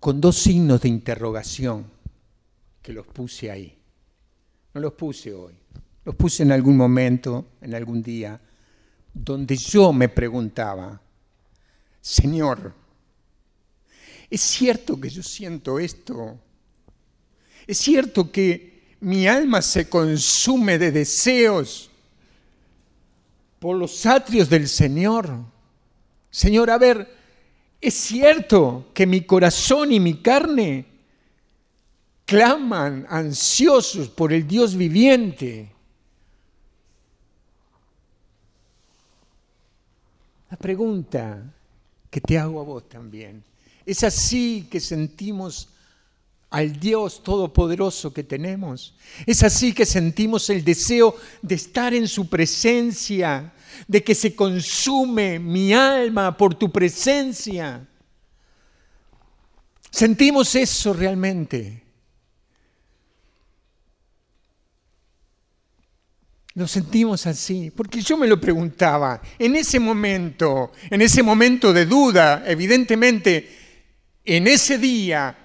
con 0.05 0.21
dos 0.21 0.35
signos 0.35 0.81
de 0.81 0.87
interrogación 0.87 1.83
que 2.83 2.93
los 2.93 3.07
puse 3.07 3.49
ahí. 3.49 3.75
No 4.75 4.79
los 4.79 4.93
puse 4.93 5.33
hoy, 5.33 5.55
los 6.03 6.13
puse 6.13 6.43
en 6.43 6.51
algún 6.51 6.77
momento, 6.77 7.47
en 7.59 7.73
algún 7.73 8.03
día, 8.03 8.39
donde 9.11 9.57
yo 9.57 9.91
me 9.91 10.07
preguntaba, 10.07 11.01
Señor, 11.99 12.71
¿es 14.29 14.41
cierto 14.41 15.01
que 15.01 15.09
yo 15.09 15.23
siento 15.23 15.79
esto? 15.79 16.39
¿Es 17.65 17.79
cierto 17.79 18.31
que 18.31 18.97
mi 18.99 19.25
alma 19.25 19.59
se 19.63 19.89
consume 19.89 20.77
de 20.77 20.91
deseos 20.91 21.89
por 23.57 23.75
los 23.75 24.05
atrios 24.05 24.51
del 24.51 24.67
Señor. 24.67 25.31
Señor, 26.29 26.69
a 26.69 26.77
ver, 26.77 27.24
es 27.87 27.93
cierto 27.93 28.87
que 28.93 29.05
mi 29.05 29.21
corazón 29.21 29.91
y 29.91 29.99
mi 29.99 30.15
carne 30.15 30.85
claman 32.25 33.05
ansiosos 33.09 34.09
por 34.09 34.33
el 34.33 34.47
Dios 34.47 34.75
viviente. 34.75 35.71
La 40.49 40.57
pregunta 40.57 41.43
que 42.09 42.21
te 42.21 42.39
hago 42.39 42.59
a 42.59 42.63
vos 42.63 42.89
también, 42.89 43.43
¿es 43.85 44.03
así 44.03 44.67
que 44.69 44.79
sentimos 44.79 45.69
al 46.55 46.79
Dios 46.79 47.21
todopoderoso 47.21 48.13
que 48.13 48.23
tenemos. 48.23 48.93
Es 49.25 49.43
así 49.43 49.73
que 49.73 49.85
sentimos 49.85 50.49
el 50.49 50.63
deseo 50.63 51.17
de 51.41 51.55
estar 51.55 51.93
en 51.93 52.07
su 52.07 52.29
presencia, 52.29 53.53
de 53.87 54.03
que 54.03 54.15
se 54.15 54.35
consume 54.35 55.39
mi 55.39 55.73
alma 55.73 56.35
por 56.35 56.55
tu 56.55 56.71
presencia. 56.71 57.87
Sentimos 59.89 60.55
eso 60.55 60.93
realmente. 60.93 61.83
Lo 66.53 66.67
sentimos 66.67 67.27
así, 67.27 67.69
porque 67.71 68.01
yo 68.01 68.15
me 68.15 68.27
lo 68.27 68.39
preguntaba, 68.39 69.21
en 69.37 69.57
ese 69.57 69.77
momento, 69.77 70.71
en 70.89 71.01
ese 71.01 71.21
momento 71.21 71.73
de 71.73 71.85
duda, 71.85 72.43
evidentemente, 72.45 73.49
en 74.23 74.47
ese 74.47 74.77
día 74.77 75.37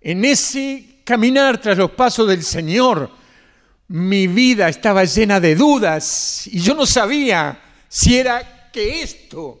en 0.00 0.24
ese 0.24 1.02
caminar 1.04 1.60
tras 1.60 1.76
los 1.76 1.90
pasos 1.90 2.28
del 2.28 2.42
Señor, 2.42 3.10
mi 3.90 4.28
vida 4.28 4.68
estaba 4.68 5.02
llena 5.02 5.40
de 5.40 5.56
dudas 5.56 6.46
y 6.46 6.60
yo 6.60 6.76
no 6.76 6.86
sabía 6.86 7.60
si 7.88 8.16
era 8.16 8.70
que 8.72 9.02
esto 9.02 9.58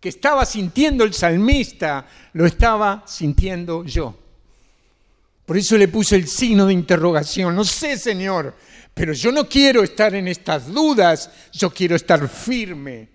que 0.00 0.08
estaba 0.08 0.46
sintiendo 0.46 1.04
el 1.04 1.12
salmista 1.12 2.06
lo 2.32 2.46
estaba 2.46 3.04
sintiendo 3.06 3.84
yo. 3.84 4.18
Por 5.44 5.58
eso 5.58 5.76
le 5.76 5.88
puse 5.88 6.16
el 6.16 6.26
signo 6.26 6.64
de 6.64 6.72
interrogación. 6.72 7.54
No 7.54 7.64
sé, 7.64 7.98
Señor, 7.98 8.56
pero 8.94 9.12
yo 9.12 9.30
no 9.30 9.46
quiero 9.46 9.82
estar 9.82 10.14
en 10.14 10.28
estas 10.28 10.72
dudas, 10.72 11.30
yo 11.52 11.68
quiero 11.68 11.96
estar 11.96 12.26
firme 12.30 13.10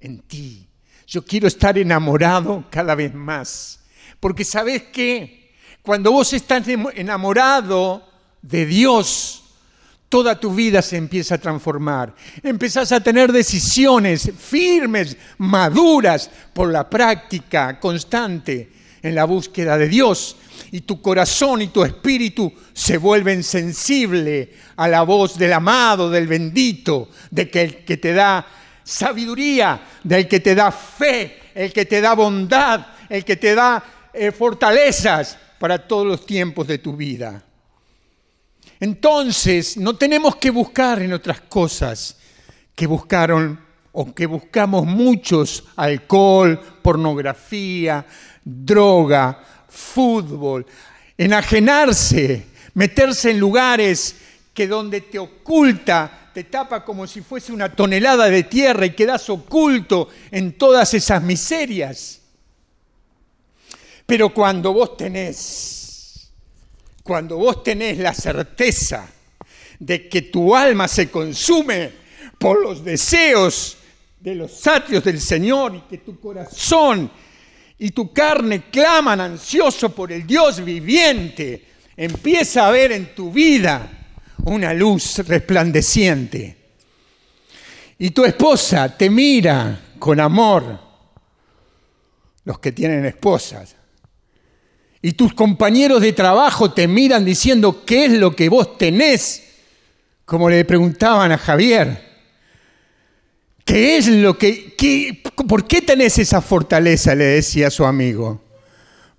en 0.00 0.18
ti. 0.22 0.66
Yo 1.06 1.24
quiero 1.24 1.46
estar 1.46 1.78
enamorado 1.78 2.64
cada 2.68 2.96
vez 2.96 3.14
más. 3.14 3.78
Porque 4.18 4.44
sabes 4.44 4.82
qué? 4.92 5.52
Cuando 5.82 6.10
vos 6.10 6.32
estás 6.32 6.66
enamorado 6.66 8.08
de 8.42 8.66
Dios, 8.66 9.39
toda 10.10 10.38
tu 10.38 10.52
vida 10.52 10.82
se 10.82 10.96
empieza 10.96 11.36
a 11.36 11.38
transformar. 11.38 12.12
Empezás 12.42 12.90
a 12.92 13.00
tener 13.00 13.32
decisiones 13.32 14.30
firmes, 14.36 15.16
maduras, 15.38 16.28
por 16.52 16.70
la 16.70 16.90
práctica 16.90 17.78
constante 17.78 18.72
en 19.00 19.14
la 19.14 19.24
búsqueda 19.24 19.78
de 19.78 19.88
Dios. 19.88 20.36
Y 20.72 20.80
tu 20.80 21.00
corazón 21.00 21.62
y 21.62 21.68
tu 21.68 21.84
espíritu 21.84 22.52
se 22.72 22.98
vuelven 22.98 23.44
sensible 23.44 24.52
a 24.76 24.88
la 24.88 25.02
voz 25.02 25.38
del 25.38 25.52
amado, 25.52 26.10
del 26.10 26.26
bendito, 26.26 27.08
de 27.30 27.48
que 27.48 27.84
que 27.86 27.96
te 27.96 28.12
da 28.12 28.44
sabiduría, 28.82 29.80
del 30.02 30.26
que 30.26 30.40
te 30.40 30.56
da 30.56 30.72
fe, 30.72 31.38
el 31.54 31.72
que 31.72 31.86
te 31.86 32.00
da 32.00 32.14
bondad, 32.14 32.84
el 33.08 33.24
que 33.24 33.36
te 33.36 33.54
da 33.54 34.10
eh, 34.12 34.32
fortalezas 34.32 35.38
para 35.60 35.86
todos 35.86 36.06
los 36.06 36.26
tiempos 36.26 36.66
de 36.66 36.78
tu 36.78 36.96
vida. 36.96 37.44
Entonces, 38.80 39.76
no 39.76 39.96
tenemos 39.96 40.36
que 40.36 40.50
buscar 40.50 41.02
en 41.02 41.12
otras 41.12 41.42
cosas 41.42 42.16
que 42.74 42.86
buscaron 42.86 43.60
o 43.92 44.14
que 44.14 44.24
buscamos 44.24 44.86
muchos, 44.86 45.64
alcohol, 45.76 46.58
pornografía, 46.80 48.06
droga, 48.42 49.38
fútbol, 49.68 50.64
enajenarse, 51.18 52.46
meterse 52.74 53.32
en 53.32 53.38
lugares 53.38 54.16
que 54.54 54.66
donde 54.66 55.02
te 55.02 55.18
oculta, 55.18 56.30
te 56.32 56.44
tapa 56.44 56.82
como 56.84 57.06
si 57.06 57.20
fuese 57.20 57.52
una 57.52 57.74
tonelada 57.74 58.30
de 58.30 58.44
tierra 58.44 58.86
y 58.86 58.94
quedas 58.94 59.28
oculto 59.28 60.08
en 60.30 60.56
todas 60.56 60.94
esas 60.94 61.22
miserias. 61.22 62.20
Pero 64.06 64.32
cuando 64.32 64.72
vos 64.72 64.96
tenés, 64.96 65.79
cuando 67.02 67.36
vos 67.36 67.62
tenés 67.62 67.98
la 67.98 68.14
certeza 68.14 69.08
de 69.78 70.08
que 70.08 70.22
tu 70.22 70.54
alma 70.54 70.86
se 70.86 71.10
consume 71.10 71.90
por 72.38 72.62
los 72.62 72.84
deseos 72.84 73.76
de 74.20 74.34
los 74.34 74.66
atrios 74.66 75.02
del 75.02 75.20
Señor 75.20 75.74
y 75.74 75.80
que 75.82 75.98
tu 75.98 76.20
corazón 76.20 77.10
y 77.78 77.90
tu 77.92 78.12
carne 78.12 78.64
claman 78.70 79.20
ansioso 79.20 79.94
por 79.94 80.12
el 80.12 80.26
Dios 80.26 80.62
viviente, 80.62 81.64
empieza 81.96 82.68
a 82.68 82.70
ver 82.70 82.92
en 82.92 83.14
tu 83.14 83.32
vida 83.32 83.90
una 84.44 84.74
luz 84.74 85.18
resplandeciente. 85.26 86.56
Y 87.98 88.10
tu 88.10 88.24
esposa 88.24 88.96
te 88.96 89.08
mira 89.08 89.94
con 89.98 90.20
amor, 90.20 90.78
los 92.44 92.58
que 92.58 92.72
tienen 92.72 93.06
esposas. 93.06 93.76
Y 95.02 95.12
tus 95.12 95.32
compañeros 95.32 96.02
de 96.02 96.12
trabajo 96.12 96.72
te 96.72 96.86
miran 96.86 97.24
diciendo 97.24 97.84
qué 97.84 98.06
es 98.06 98.12
lo 98.12 98.36
que 98.36 98.48
vos 98.48 98.76
tenés, 98.76 99.42
como 100.24 100.50
le 100.50 100.64
preguntaban 100.64 101.32
a 101.32 101.38
Javier. 101.38 102.10
¿Qué 103.64 103.96
es 103.96 104.08
lo 104.08 104.36
que, 104.36 105.22
¿Por 105.48 105.66
qué 105.66 105.80
tenés 105.80 106.18
esa 106.18 106.40
fortaleza? 106.40 107.14
Le 107.14 107.24
decía 107.24 107.70
su 107.70 107.84
amigo. 107.84 108.42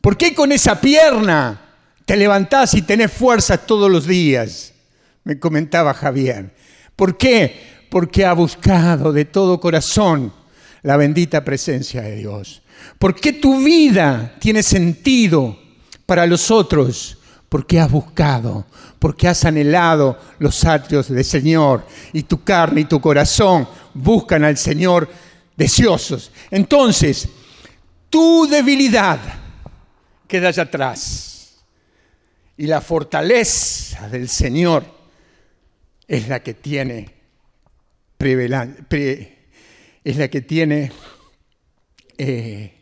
¿Por 0.02 0.18
qué 0.18 0.34
con 0.34 0.52
esa 0.52 0.80
pierna 0.80 1.62
te 2.06 2.18
levantás 2.18 2.74
y 2.74 2.82
tenés 2.82 3.12
fuerzas 3.12 3.66
todos 3.66 3.90
los 3.90 4.06
días? 4.06 4.74
Me 5.24 5.40
comentaba 5.40 5.94
Javier. 5.94 6.54
¿Por 6.96 7.18
qué? 7.18 7.86
Porque 7.90 8.26
ha 8.26 8.34
buscado 8.34 9.12
de 9.14 9.26
todo 9.26 9.60
corazón 9.60 10.34
la 10.84 10.98
bendita 10.98 11.44
presencia 11.44 12.02
de 12.02 12.18
Dios. 12.18 12.62
¿Por 13.00 13.16
qué 13.16 13.34
tu 13.34 13.64
vida 13.64 14.36
tiene 14.40 14.64
sentido 14.64 15.58
para 16.12 16.28
los 16.28 16.52
otros? 16.52 17.18
Porque 17.48 17.80
has 17.80 17.90
buscado, 17.90 18.66
porque 19.00 19.30
has 19.30 19.46
anhelado 19.46 20.20
los 20.40 20.66
atrios 20.66 21.08
del 21.08 21.24
Señor 21.24 21.88
y 22.12 22.24
tu 22.24 22.44
carne 22.44 22.82
y 22.82 22.84
tu 22.84 23.00
corazón 23.00 23.66
buscan 23.94 24.44
al 24.44 24.58
Señor 24.58 25.10
deseosos. 25.56 26.34
Entonces, 26.50 27.30
tu 28.10 28.46
debilidad 28.46 29.22
queda 30.28 30.50
allá 30.50 30.64
atrás 30.64 31.64
y 32.58 32.68
la 32.68 32.82
fortaleza 32.82 34.10
del 34.10 34.28
Señor 34.28 34.84
es 36.10 36.28
la 36.28 36.44
que 36.44 36.56
tiene 36.56 37.16
es 38.20 40.18
la 40.18 40.28
que 40.28 40.42
tiene 40.42 40.92
eh, 42.18 42.74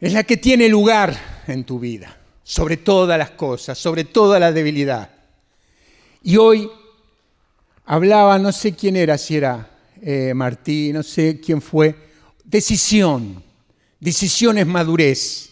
es 0.00 0.12
la 0.12 0.22
que 0.22 0.36
tiene 0.36 0.68
lugar 0.68 1.39
en 1.50 1.64
tu 1.64 1.78
vida, 1.78 2.16
sobre 2.42 2.76
todas 2.76 3.18
las 3.18 3.30
cosas, 3.30 3.78
sobre 3.78 4.04
toda 4.04 4.38
la 4.38 4.52
debilidad. 4.52 5.10
Y 6.22 6.36
hoy 6.36 6.70
hablaba, 7.84 8.38
no 8.38 8.52
sé 8.52 8.74
quién 8.74 8.96
era, 8.96 9.18
si 9.18 9.36
era 9.36 9.70
eh, 10.02 10.32
Martí, 10.34 10.92
no 10.92 11.02
sé 11.02 11.40
quién 11.40 11.60
fue, 11.60 11.94
decisión, 12.44 13.42
decisión 13.98 14.58
es 14.58 14.66
madurez. 14.66 15.50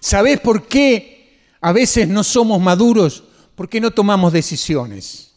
¿Sabés 0.00 0.40
por 0.40 0.66
qué 0.66 1.38
a 1.60 1.72
veces 1.72 2.08
no 2.08 2.24
somos 2.24 2.60
maduros? 2.60 3.24
Porque 3.54 3.80
no 3.80 3.90
tomamos 3.90 4.32
decisiones, 4.32 5.32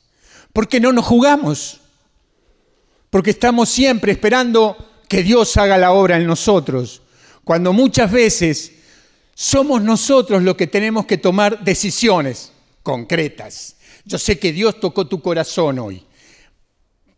porque 0.54 0.80
no 0.80 0.92
nos 0.92 1.06
jugamos, 1.06 1.82
porque 3.10 3.32
estamos 3.32 3.70
siempre 3.70 4.12
esperando 4.12 4.78
que 5.08 5.24
Dios 5.24 5.56
haga 5.58 5.78
la 5.78 5.92
obra 5.92 6.18
en 6.18 6.26
nosotros, 6.26 7.02
cuando 7.44 7.74
muchas 7.74 8.12
veces 8.12 8.72
somos 9.36 9.84
nosotros 9.84 10.42
los 10.42 10.56
que 10.56 10.68
tenemos 10.68 11.06
que 11.06 11.18
tomar 11.18 11.64
decisiones 11.64 12.54
concretas. 12.82 13.76
Yo 14.06 14.18
sé 14.18 14.40
que 14.40 14.54
Dios 14.54 14.80
tocó 14.80 15.08
tu 15.08 15.22
corazón 15.22 15.78
hoy. 15.78 16.04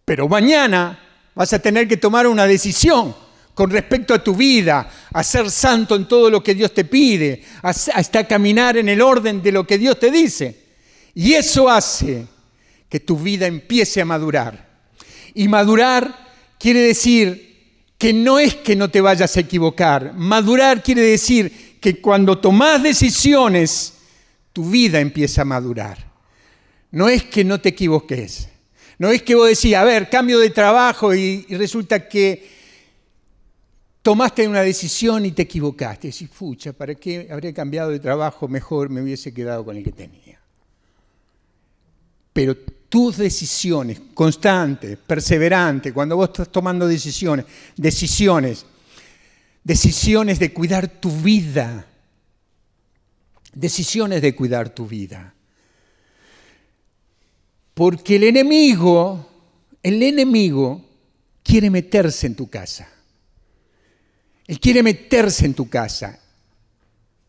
Pero 0.03 0.27
mañana 0.27 0.99
vas 1.35 1.53
a 1.53 1.59
tener 1.59 1.87
que 1.87 1.97
tomar 1.97 2.25
una 2.25 2.47
decisión 2.47 3.15
con 3.53 3.69
respecto 3.69 4.13
a 4.13 4.23
tu 4.23 4.35
vida, 4.35 4.89
a 5.13 5.23
ser 5.23 5.51
santo 5.51 5.95
en 5.95 6.07
todo 6.07 6.29
lo 6.29 6.41
que 6.41 6.55
Dios 6.55 6.73
te 6.73 6.85
pide, 6.85 7.43
hasta 7.61 8.27
caminar 8.27 8.77
en 8.77 8.89
el 8.89 9.01
orden 9.01 9.41
de 9.41 9.51
lo 9.51 9.65
que 9.67 9.77
Dios 9.77 9.99
te 9.99 10.09
dice. 10.09 10.65
Y 11.13 11.33
eso 11.33 11.69
hace 11.69 12.25
que 12.89 12.99
tu 12.99 13.17
vida 13.17 13.45
empiece 13.45 14.01
a 14.01 14.05
madurar. 14.05 14.67
Y 15.35 15.47
madurar 15.47 16.27
quiere 16.57 16.79
decir 16.79 17.47
que 17.97 18.13
no 18.13 18.39
es 18.39 18.55
que 18.55 18.75
no 18.75 18.89
te 18.89 19.01
vayas 19.01 19.35
a 19.35 19.39
equivocar. 19.39 20.13
Madurar 20.13 20.83
quiere 20.83 21.01
decir 21.01 21.66
que 21.79 22.01
cuando 22.01 22.39
tomas 22.39 22.81
decisiones, 22.81 23.93
tu 24.53 24.69
vida 24.69 24.99
empieza 24.99 25.43
a 25.43 25.45
madurar. 25.45 25.97
No 26.91 27.09
es 27.09 27.23
que 27.23 27.43
no 27.43 27.59
te 27.59 27.69
equivoques, 27.69 28.49
no 28.99 29.11
es 29.11 29.21
que 29.21 29.35
vos 29.35 29.47
decís, 29.47 29.75
a 29.75 29.83
ver, 29.83 30.09
cambio 30.09 30.39
de 30.39 30.49
trabajo 30.49 31.13
y, 31.13 31.45
resulta 31.49 32.07
que 32.07 32.57
tomaste 34.01 34.47
una 34.47 34.61
decisión 34.61 35.25
y 35.25 35.31
te 35.31 35.43
equivocaste. 35.43 36.07
Decís, 36.07 36.29
pucha, 36.29 36.73
¿para 36.73 36.95
qué 36.95 37.27
habría 37.29 37.53
cambiado 37.53 37.91
de 37.91 37.99
trabajo? 37.99 38.47
Mejor 38.47 38.89
me 38.89 39.01
hubiese 39.01 39.33
quedado 39.33 39.63
con 39.63 39.77
el 39.77 39.83
que 39.83 39.91
tenía. 39.91 40.39
Pero 42.33 42.55
tus 42.89 43.17
decisiones 43.17 44.01
constantes, 44.13 44.97
perseverantes, 44.97 45.93
cuando 45.93 46.15
vos 46.15 46.29
estás 46.29 46.49
tomando 46.49 46.87
decisiones, 46.87 47.45
decisiones, 47.75 48.65
decisiones 49.67 50.39
de 50.39 50.53
cuidar 50.53 50.87
tu 50.87 51.11
vida, 51.11 51.85
decisiones 53.53 54.21
de 54.21 54.33
cuidar 54.33 54.69
tu 54.69 54.87
vida. 54.87 55.33
Porque 57.73 58.15
el 58.15 58.23
enemigo, 58.23 59.29
el 59.83 60.01
enemigo 60.01 60.85
quiere 61.43 61.69
meterse 61.69 62.27
en 62.27 62.35
tu 62.35 62.49
casa. 62.49 62.87
Él 64.47 64.57
quiere 64.61 64.81
meterse 64.81 65.45
en 65.45 65.53
tu 65.53 65.67
casa. 65.67 66.17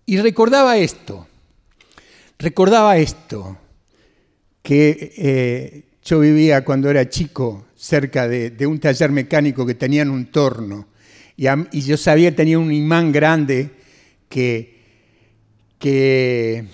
Y 0.07 0.19
recordaba 0.19 0.79
esto, 0.79 1.27
recordaba 2.39 2.99
esto, 2.99 3.59
que 4.63 5.13
eh, 5.17 5.85
yo 6.05 6.21
vivía 6.21 6.65
cuando 6.65 6.89
era 6.89 7.09
chico 7.09 7.67
cerca 7.75 8.29
de, 8.29 8.65
un 8.65 8.79
taller 8.79 9.11
mecánico 9.11 9.67
que 9.67 9.75
tenía 9.75 10.03
en 10.03 10.11
un 10.11 10.27
torno. 10.27 10.87
Y, 11.39 11.81
yo 11.83 11.97
sabía 11.97 12.31
que 12.31 12.37
tenía 12.37 12.59
un 12.59 12.73
imán 12.73 13.13
grande 13.13 13.71
que, 14.29 14.83
que 15.79 16.67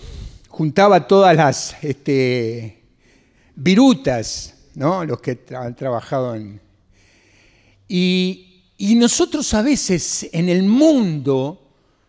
juntaba 0.49 1.07
todas 1.07 1.37
las... 1.37 1.77
Este, 1.83 2.81
virutas, 3.57 4.55
¿no? 4.75 5.05
los 5.05 5.21
que 5.21 5.39
han 5.55 5.77
trabajado 5.77 6.35
en... 6.35 6.61
Y, 7.87 8.63
y 8.79 8.95
nosotros 8.95 9.53
a 9.55 9.63
veces 9.63 10.29
en 10.33 10.49
el 10.49 10.63
mundo 10.63 11.61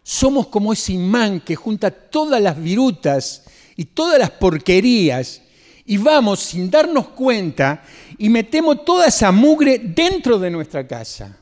somos 0.02 0.48
como 0.48 0.72
ese 0.74 0.94
imán 0.94 1.42
que 1.42 1.56
junta 1.56 1.92
todas 1.92 2.42
las 2.42 2.60
virutas 2.60 3.44
y 3.76 3.86
todas 3.86 4.18
las 4.18 4.32
porquerías 4.32 5.42
y 5.86 5.98
vamos 5.98 6.40
sin 6.40 6.72
darnos 6.72 7.10
cuenta 7.10 7.84
y 8.18 8.30
metemos 8.30 8.86
toda 8.86 9.08
esa 9.08 9.32
mugre 9.32 9.80
dentro 9.80 10.40
de 10.40 10.50
nuestra 10.50 10.88
casa. 10.88 11.38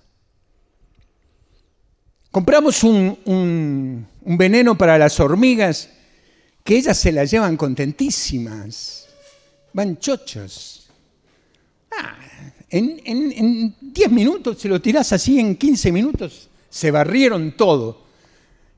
Compramos 2.33 2.83
un, 2.83 4.07
veneno 4.25 4.75
para 4.75 4.97
las 4.97 5.19
hormigas 5.19 5.87
que 6.63 6.77
ellas 6.77 6.97
se 6.97 7.11
la 7.11 7.25
llevan 7.25 7.55
contentísimas, 7.55 9.07
van 9.71 9.99
chochos. 9.99 10.89
Ah, 11.95 12.17
en 12.71 13.75
10 13.79 14.11
minutos, 14.11 14.59
se 14.59 14.67
lo 14.67 14.81
tirás 14.81 15.13
así, 15.13 15.39
en 15.39 15.55
15 15.55 15.91
minutos, 15.91 16.49
se 16.71 16.89
barrieron 16.89 17.55
todo. 17.55 18.01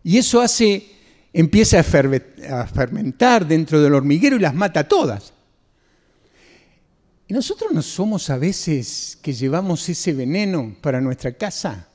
Y 0.04 0.18
eso 0.18 0.42
hace, 0.42 0.86
empieza 1.32 1.80
a 1.80 2.68
fermentar 2.68 3.48
dentro 3.48 3.82
del 3.82 3.94
hormiguero 3.94 4.36
y 4.36 4.40
las 4.40 4.54
mata 4.54 4.86
todas. 4.86 5.32
¿Y 7.30 7.34
nosotros 7.34 7.72
no 7.72 7.82
somos 7.82 8.30
a 8.30 8.38
veces 8.38 9.18
que 9.22 9.32
llevamos 9.32 9.88
ese 9.88 10.12
veneno 10.12 10.76
para 10.82 11.00
nuestra 11.00 11.32
casa? 11.32 11.88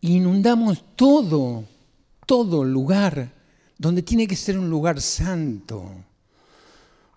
Inundamos 0.00 0.84
todo, 0.96 1.64
todo 2.26 2.64
lugar 2.64 3.32
donde 3.78 4.02
tiene 4.02 4.26
que 4.26 4.36
ser 4.36 4.58
un 4.58 4.70
lugar 4.70 5.00
santo. 5.00 5.90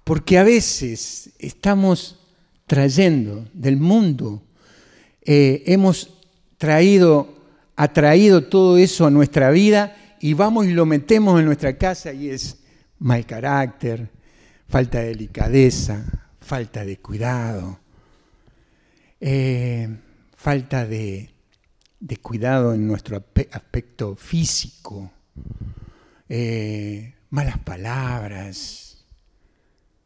Porque 0.03 0.37
a 0.37 0.43
veces 0.43 1.31
estamos 1.39 2.17
trayendo 2.65 3.47
del 3.53 3.77
mundo, 3.77 4.41
eh, 5.21 5.63
hemos 5.65 6.09
traído 6.57 7.39
ha 7.79 7.93
traído 7.93 8.43
todo 8.43 8.77
eso 8.77 9.05
a 9.05 9.09
nuestra 9.09 9.51
vida 9.51 9.95
y 10.19 10.33
vamos 10.33 10.65
y 10.65 10.73
lo 10.73 10.85
metemos 10.85 11.39
en 11.39 11.45
nuestra 11.45 11.77
casa 11.77 12.11
y 12.11 12.29
es 12.29 12.57
mal 12.97 13.25
carácter, 13.25 14.09
falta 14.67 14.99
de 14.99 15.05
delicadeza, 15.05 16.03
falta 16.41 16.83
de 16.83 16.97
cuidado, 16.97 17.79
eh, 19.21 19.87
falta 20.35 20.85
de, 20.85 21.29
cuidado 22.21 22.73
en 22.73 22.87
nuestro 22.87 23.17
aspecto 23.51 24.15
físico, 24.15 25.11
eh, 26.27 27.15
malas 27.29 27.57
palabras, 27.59 29.05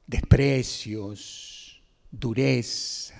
desprecios, 0.07 1.81
dureza, 2.11 3.15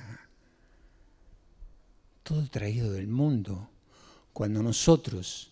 todo 2.23 2.47
traído 2.49 2.91
del 2.93 3.07
mundo. 3.07 3.69
Cuando 4.31 4.63
nosotros 4.63 5.51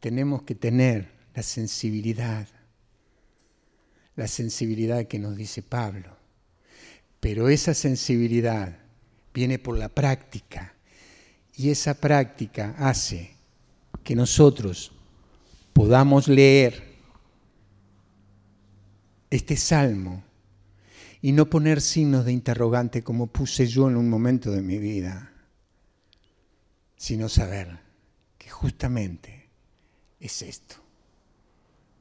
tenemos 0.00 0.42
que 0.42 0.54
tener 0.54 1.12
la 1.34 1.42
sensibilidad, 1.42 2.48
la 4.16 4.28
sensibilidad 4.28 5.06
que 5.06 5.18
nos 5.18 5.36
dice 5.36 5.62
Pablo. 5.62 6.16
Pero 7.20 7.48
esa 7.48 7.74
sensibilidad 7.74 8.78
viene 9.32 9.58
por 9.58 9.76
la 9.76 9.88
práctica 9.88 10.74
y 11.56 11.70
esa 11.70 11.94
práctica 11.94 12.74
hace 12.78 13.36
que 14.02 14.14
nosotros 14.14 14.92
podamos 15.72 16.28
leer 16.28 16.94
este 19.30 19.56
salmo 19.56 20.22
y 21.22 21.32
no 21.32 21.48
poner 21.48 21.80
signos 21.80 22.24
de 22.24 22.32
interrogante 22.32 23.02
como 23.02 23.26
puse 23.26 23.66
yo 23.66 23.88
en 23.88 23.96
un 23.96 24.10
momento 24.10 24.50
de 24.50 24.62
mi 24.62 24.78
vida, 24.78 25.32
sino 26.96 27.28
saber 27.28 27.84
justamente 28.54 29.50
es 30.20 30.42
esto. 30.42 30.76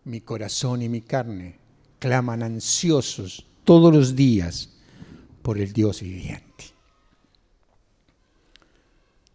Mi 0.06 0.22
corazón 0.22 0.82
y 0.82 0.90
mi 0.90 1.02
carne 1.02 1.58
claman 2.00 2.44
ansiosos 2.44 3.46
todos 3.64 3.94
los 3.94 4.16
días 4.16 4.70
por 5.42 5.58
el 5.58 5.74
Dios 5.74 6.02
viviente. 6.02 6.66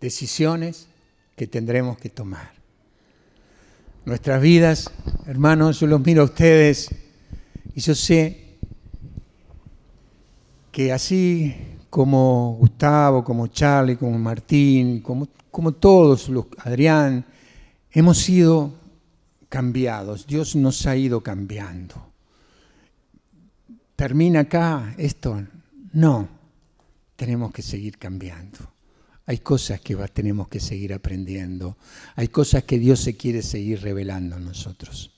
Decisiones 0.01 0.89
que 1.37 1.47
tendremos 1.47 1.99
que 1.99 2.09
tomar. 2.09 2.53
Nuestras 4.05 4.41
vidas, 4.41 4.91
hermanos, 5.27 5.81
yo 5.81 5.87
los 5.87 6.01
miro 6.01 6.23
a 6.23 6.27
ustedes 6.27 6.89
y 7.75 7.81
yo 7.81 7.95
sé 7.95 8.57
que 10.73 10.93
así 10.93 11.55
como 11.91 12.57
Gustavo, 12.59 13.25
como 13.25 13.49
Charlie, 13.49 13.97
como 13.97 14.19
Martín, 14.19 15.01
como 15.01 15.29
como 15.59 15.73
todos 15.73 16.29
los, 16.29 16.47
Adrián, 16.59 17.25
hemos 17.91 18.19
sido 18.19 18.75
cambiados. 19.49 20.25
Dios 20.25 20.55
nos 20.55 20.87
ha 20.87 20.95
ido 20.95 21.21
cambiando. 21.21 21.97
¿Termina 23.97 24.41
acá 24.41 24.95
esto? 24.99 25.45
No, 25.93 26.29
tenemos 27.17 27.53
que 27.53 27.63
seguir 27.63 27.99
cambiando. 27.99 28.59
Hay 29.29 29.41
cosas 29.41 29.83
que 29.83 29.95
tenemos 30.09 30.49
que 30.49 30.59
seguir 30.59 30.95
aprendiendo. 30.95 31.77
Hay 32.17 32.29
cosas 32.29 32.65
que 32.65 32.79
Dios 32.79 33.01
se 33.01 33.15
quiere 33.15 33.43
seguir 33.43 33.83
revelando 33.83 34.37
a 34.37 34.41
nosotros. 34.41 35.11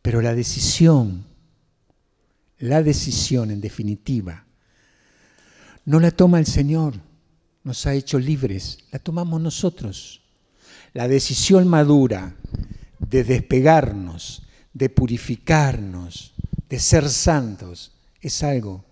Pero 0.00 0.22
la 0.22 0.34
decisión, 0.34 1.26
la 2.58 2.82
decisión 2.82 3.50
en 3.50 3.60
definitiva, 3.60 4.46
no 5.84 6.00
la 6.00 6.10
toma 6.10 6.38
el 6.38 6.46
Señor 6.46 6.94
nos 7.64 7.84
ha 7.84 7.92
hecho 7.92 8.18
libres, 8.18 8.78
la 8.90 8.98
tomamos 8.98 9.42
nosotros. 9.42 10.22
La 10.94 11.06
decisión 11.06 11.68
madura 11.68 12.34
de 12.98 13.24
despegarnos, 13.24 14.42
de 14.72 14.88
purificarnos, 14.88 16.32
de 16.66 16.78
ser 16.80 17.10
santos, 17.10 17.92
es 18.22 18.42
algo 18.42 18.86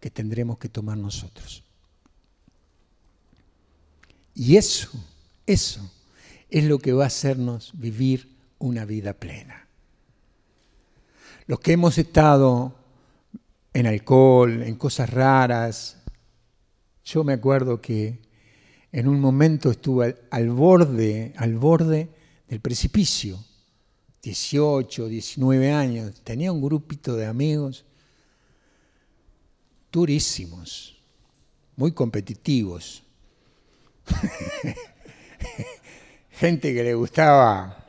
que 0.00 0.10
tendremos 0.10 0.56
que 0.56 0.70
tomar 0.70 0.96
nosotros. 0.96 1.67
Y 4.38 4.56
eso, 4.56 4.88
eso 5.46 5.90
es 6.48 6.62
lo 6.62 6.78
que 6.78 6.92
va 6.92 7.02
a 7.02 7.08
hacernos 7.08 7.72
vivir 7.74 8.36
una 8.60 8.84
vida 8.84 9.12
plena. 9.12 9.66
Los 11.48 11.58
que 11.58 11.72
hemos 11.72 11.98
estado 11.98 12.72
en 13.74 13.88
alcohol, 13.88 14.62
en 14.62 14.76
cosas 14.76 15.10
raras, 15.10 15.96
yo 17.04 17.24
me 17.24 17.32
acuerdo 17.32 17.80
que 17.80 18.20
en 18.92 19.08
un 19.08 19.20
momento 19.20 19.72
estuve 19.72 20.16
al, 20.30 20.50
borde, 20.50 21.32
al 21.36 21.56
borde 21.56 22.08
del 22.48 22.60
precipicio, 22.60 23.44
18, 24.22 25.08
19 25.08 25.72
años, 25.72 26.20
tenía 26.22 26.52
un 26.52 26.62
grupito 26.62 27.16
de 27.16 27.26
amigos 27.26 27.84
durísimos, 29.90 30.96
muy 31.74 31.90
competitivos. 31.90 33.02
gente 36.30 36.74
que 36.74 36.82
le 36.82 36.94
gustaba. 36.94 37.84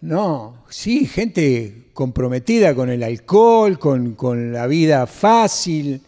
No, 0.00 0.64
sí, 0.68 1.06
gente 1.06 1.90
comprometida 1.92 2.74
con 2.74 2.90
el 2.90 3.02
alcohol, 3.02 3.78
con, 3.78 4.14
con 4.14 4.52
la 4.52 4.66
vida 4.66 5.06
fácil 5.06 6.02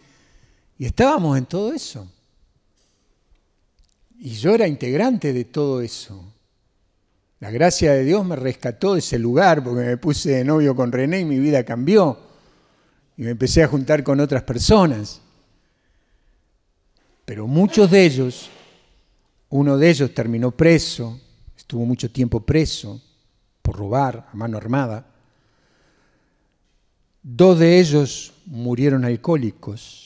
y 0.77 0.85
estábamos 0.85 1.37
en 1.37 1.45
todo 1.45 1.73
eso. 1.73 2.07
Y 4.19 4.31
yo 4.31 4.53
era 4.53 4.67
integrante 4.67 5.33
de 5.33 5.45
todo 5.45 5.81
eso. 5.81 6.33
La 7.39 7.51
gracia 7.51 7.93
de 7.93 8.03
Dios 8.03 8.25
me 8.25 8.35
rescató 8.35 8.93
de 8.93 8.99
ese 8.99 9.19
lugar 9.19 9.63
porque 9.63 9.85
me 9.85 9.97
puse 9.97 10.31
de 10.31 10.43
novio 10.43 10.75
con 10.75 10.91
René 10.91 11.19
y 11.19 11.25
mi 11.25 11.39
vida 11.39 11.63
cambió. 11.63 12.17
Y 13.17 13.23
me 13.23 13.31
empecé 13.31 13.63
a 13.63 13.67
juntar 13.67 14.03
con 14.03 14.19
otras 14.19 14.43
personas. 14.43 15.21
Pero 17.23 17.47
muchos 17.47 17.89
de 17.91 18.05
ellos, 18.05 18.49
uno 19.57 19.77
de 19.77 19.89
ellos 19.89 20.13
terminó 20.13 20.51
preso, 20.51 21.19
estuvo 21.55 21.85
mucho 21.85 22.11
tiempo 22.11 22.45
preso 22.45 23.01
por 23.61 23.77
robar 23.77 24.27
a 24.31 24.35
mano 24.35 24.57
armada. 24.57 25.05
Dos 27.21 27.59
de 27.59 27.79
ellos 27.79 28.33
murieron 28.45 29.05
alcohólicos 29.05 30.05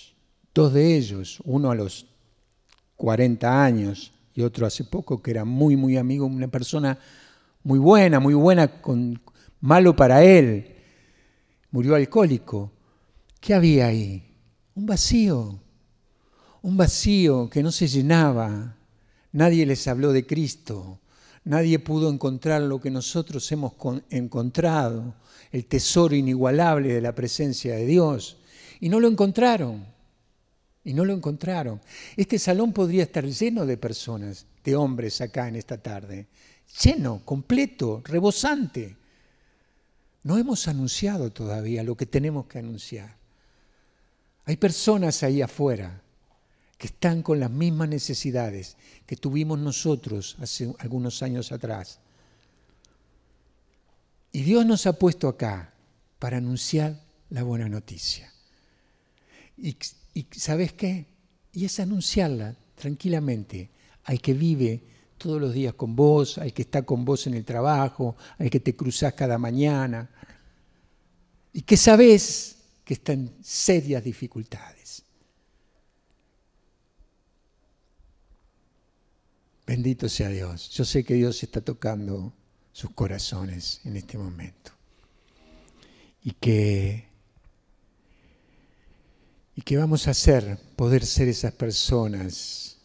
Dos 0.59 0.73
de 0.73 0.97
ellos, 0.97 1.41
uno 1.45 1.71
a 1.71 1.75
los 1.75 2.05
40 2.97 3.63
años 3.63 4.11
y 4.35 4.41
otro 4.41 4.65
hace 4.65 4.83
poco, 4.83 5.21
que 5.21 5.31
era 5.31 5.45
muy, 5.45 5.77
muy 5.77 5.95
amigo, 5.95 6.25
una 6.25 6.49
persona 6.49 6.99
muy 7.63 7.79
buena, 7.79 8.19
muy 8.19 8.33
buena, 8.33 8.81
con, 8.81 9.21
malo 9.61 9.95
para 9.95 10.21
él, 10.21 10.75
murió 11.71 11.95
alcohólico. 11.95 12.71
¿Qué 13.39 13.53
había 13.53 13.87
ahí? 13.87 14.35
Un 14.75 14.85
vacío, 14.85 15.59
un 16.61 16.75
vacío 16.75 17.49
que 17.49 17.63
no 17.63 17.71
se 17.71 17.87
llenaba. 17.87 18.75
Nadie 19.31 19.65
les 19.65 19.87
habló 19.87 20.11
de 20.11 20.25
Cristo, 20.25 20.99
nadie 21.43 21.79
pudo 21.79 22.09
encontrar 22.09 22.61
lo 22.61 22.79
que 22.81 22.89
nosotros 22.89 23.51
hemos 23.51 23.73
encontrado, 24.09 25.15
el 25.51 25.65
tesoro 25.65 26.15
inigualable 26.15 26.93
de 26.93 27.01
la 27.01 27.13
presencia 27.13 27.75
de 27.75 27.85
Dios, 27.85 28.37
y 28.79 28.89
no 28.89 28.99
lo 28.99 29.07
encontraron 29.07 29.85
y 30.83 30.93
no 30.93 31.05
lo 31.05 31.13
encontraron. 31.13 31.79
Este 32.15 32.39
salón 32.39 32.73
podría 32.73 33.03
estar 33.03 33.25
lleno 33.25 33.65
de 33.65 33.77
personas 33.77 34.45
de 34.63 34.75
hombres 34.75 35.21
acá 35.21 35.47
en 35.47 35.55
esta 35.55 35.77
tarde. 35.77 36.27
Lleno, 36.81 37.21
completo, 37.25 38.01
rebosante. 38.05 38.97
No 40.23 40.37
hemos 40.37 40.67
anunciado 40.67 41.31
todavía 41.31 41.83
lo 41.83 41.95
que 41.95 42.05
tenemos 42.05 42.47
que 42.47 42.59
anunciar. 42.59 43.17
Hay 44.45 44.57
personas 44.57 45.21
ahí 45.21 45.41
afuera 45.41 46.01
que 46.79 46.87
están 46.87 47.21
con 47.21 47.41
las 47.41 47.51
mismas 47.51 47.89
necesidades 47.89 48.77
que 49.05 49.17
tuvimos 49.17 49.59
nosotros 49.59 50.37
hace 50.39 50.73
algunos 50.79 51.21
años 51.21 51.51
atrás. 51.51 51.99
Y 54.31 54.43
Dios 54.43 54.65
nos 54.65 54.87
ha 54.87 54.93
puesto 54.93 55.27
acá 55.27 55.73
para 56.19 56.37
anunciar 56.37 57.03
la 57.31 57.43
buena 57.43 57.67
noticia. 57.67 58.31
Y, 59.57 59.75
¿sabes 60.31 60.71
qué? 60.71 61.05
Y 61.51 61.65
es 61.65 61.81
anunciarla 61.81 62.55
tranquilamente 62.75 63.71
al 64.05 64.21
que 64.21 64.33
vive 64.33 64.81
todos 65.17 65.41
los 65.41 65.53
días 65.53 65.73
con 65.73 65.97
vos, 65.97 66.37
al 66.37 66.53
que 66.53 66.61
está 66.61 66.83
con 66.83 67.03
vos 67.03 67.27
en 67.27 67.33
el 67.33 67.43
trabajo, 67.43 68.15
al 68.37 68.49
que 68.49 68.61
te 68.61 68.77
cruzás 68.77 69.13
cada 69.15 69.37
mañana, 69.37 70.09
y 71.51 71.63
que 71.63 71.75
sabes 71.75 72.55
que 72.85 72.93
está 72.93 73.11
en 73.11 73.35
serias 73.43 74.01
dificultades. 74.01 75.08
Bendito 79.69 80.09
sea 80.09 80.29
Dios. 80.29 80.71
Yo 80.71 80.83
sé 80.83 81.03
que 81.03 81.13
Dios 81.13 81.43
está 81.43 81.61
tocando 81.61 82.33
sus 82.71 82.89
corazones 82.89 83.81
en 83.83 83.97
este 83.97 84.17
momento. 84.17 84.71
Y 86.23 86.31
que, 86.31 87.05
y 89.55 89.61
que 89.61 89.77
vamos 89.77 90.07
a 90.07 90.11
hacer, 90.11 90.57
poder 90.75 91.05
ser 91.05 91.27
esas 91.27 91.51
personas 91.51 92.79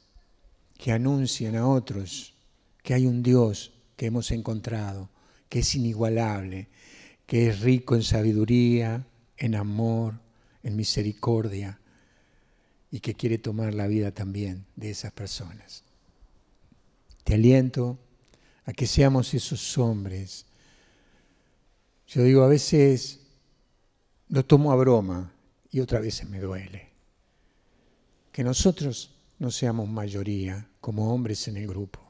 que 0.77 0.93
anuncien 0.93 1.57
a 1.57 1.67
otros 1.67 2.35
que 2.83 2.93
hay 2.93 3.07
un 3.07 3.23
Dios 3.23 3.73
que 3.97 4.05
hemos 4.05 4.31
encontrado, 4.31 5.09
que 5.49 5.61
es 5.61 5.75
inigualable, 5.75 6.69
que 7.25 7.49
es 7.49 7.61
rico 7.61 7.95
en 7.95 8.03
sabiduría, 8.03 9.07
en 9.39 9.55
amor, 9.55 10.21
en 10.63 10.77
misericordia 10.77 11.81
y 12.91 13.01
que 13.01 13.15
quiere 13.15 13.39
tomar 13.39 13.73
la 13.73 13.87
vida 13.87 14.13
también 14.13 14.67
de 14.77 14.91
esas 14.91 15.13
personas. 15.13 15.83
Te 17.25 17.35
aliento 17.35 17.99
a 18.67 18.73
que 18.73 18.87
seamos 18.87 19.33
esos 19.35 19.77
hombres. 19.79 20.47
Yo 22.07 22.23
digo, 22.23 22.43
a 22.45 22.49
veces 22.49 23.21
lo 24.29 24.45
tomo 24.45 24.73
a 24.73 24.77
broma 24.77 25.33
y 25.71 25.81
otras 25.81 26.03
veces 26.03 26.29
me 26.29 26.39
duele. 26.39 26.91
Que 28.31 28.45
nosotros 28.45 29.15
no 29.39 29.51
seamos 29.51 29.89
mayoría 29.89 30.69
como 30.81 31.13
hombres 31.13 31.49
en 31.49 31.57
el 31.57 31.67
grupo. 31.67 32.01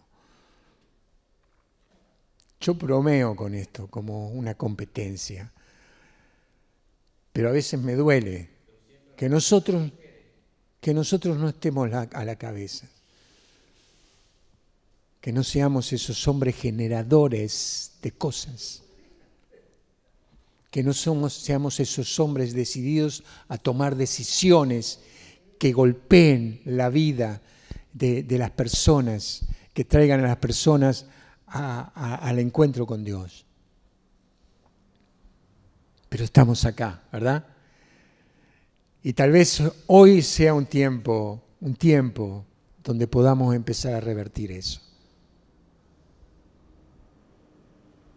Yo 2.61 2.75
bromeo 2.75 3.37
con 3.37 3.55
esto 3.55 3.89
como 3.89 4.31
una 4.31 4.55
competencia, 4.55 5.53
pero 7.33 7.51
a 7.51 7.53
veces 7.53 7.79
me 7.81 7.95
duele 7.95 8.49
que 9.17 9.29
nosotros, 9.29 9.93
que 10.81 10.95
nosotros 10.95 11.37
no 11.37 11.51
estemos 11.51 11.93
a 11.93 12.25
la 12.25 12.37
cabeza, 12.37 12.89
que 15.25 15.33
no 15.33 15.43
seamos 15.43 15.91
esos 15.95 16.29
hombres 16.29 16.55
generadores 16.55 17.93
de 18.03 18.13
cosas, 18.13 18.83
que 20.71 20.83
no 20.83 20.93
seamos 20.93 21.81
esos 21.81 22.21
hombres 22.21 22.53
decididos 22.53 23.25
a 23.49 23.57
tomar 23.57 23.97
decisiones 23.97 25.01
que 25.59 25.73
golpeen 25.73 26.61
la 26.67 26.91
vida 26.91 27.41
de, 27.95 28.27
las 28.33 28.51
personas, 28.51 29.47
que 29.73 29.87
traigan 29.87 30.21
a 30.21 30.29
las 30.29 30.37
personas 30.37 31.07
al 31.47 32.39
encuentro 32.39 32.87
con 32.87 33.03
Dios. 33.03 33.47
Pero 36.11 36.23
estamos 36.23 36.67
acá, 36.67 37.03
¿verdad? 37.11 37.47
Y 39.03 39.15
tal 39.15 39.33
vez 39.33 39.63
hoy 39.87 40.21
sea 40.21 40.53
un 40.53 40.67
tiempo, 40.67 41.43
un 41.63 41.77
tiempo 41.77 42.45
donde 42.83 43.07
podamos 43.07 43.55
empezar 43.55 43.95
a 43.95 44.01
revertir 44.01 44.53
eso. 44.53 44.84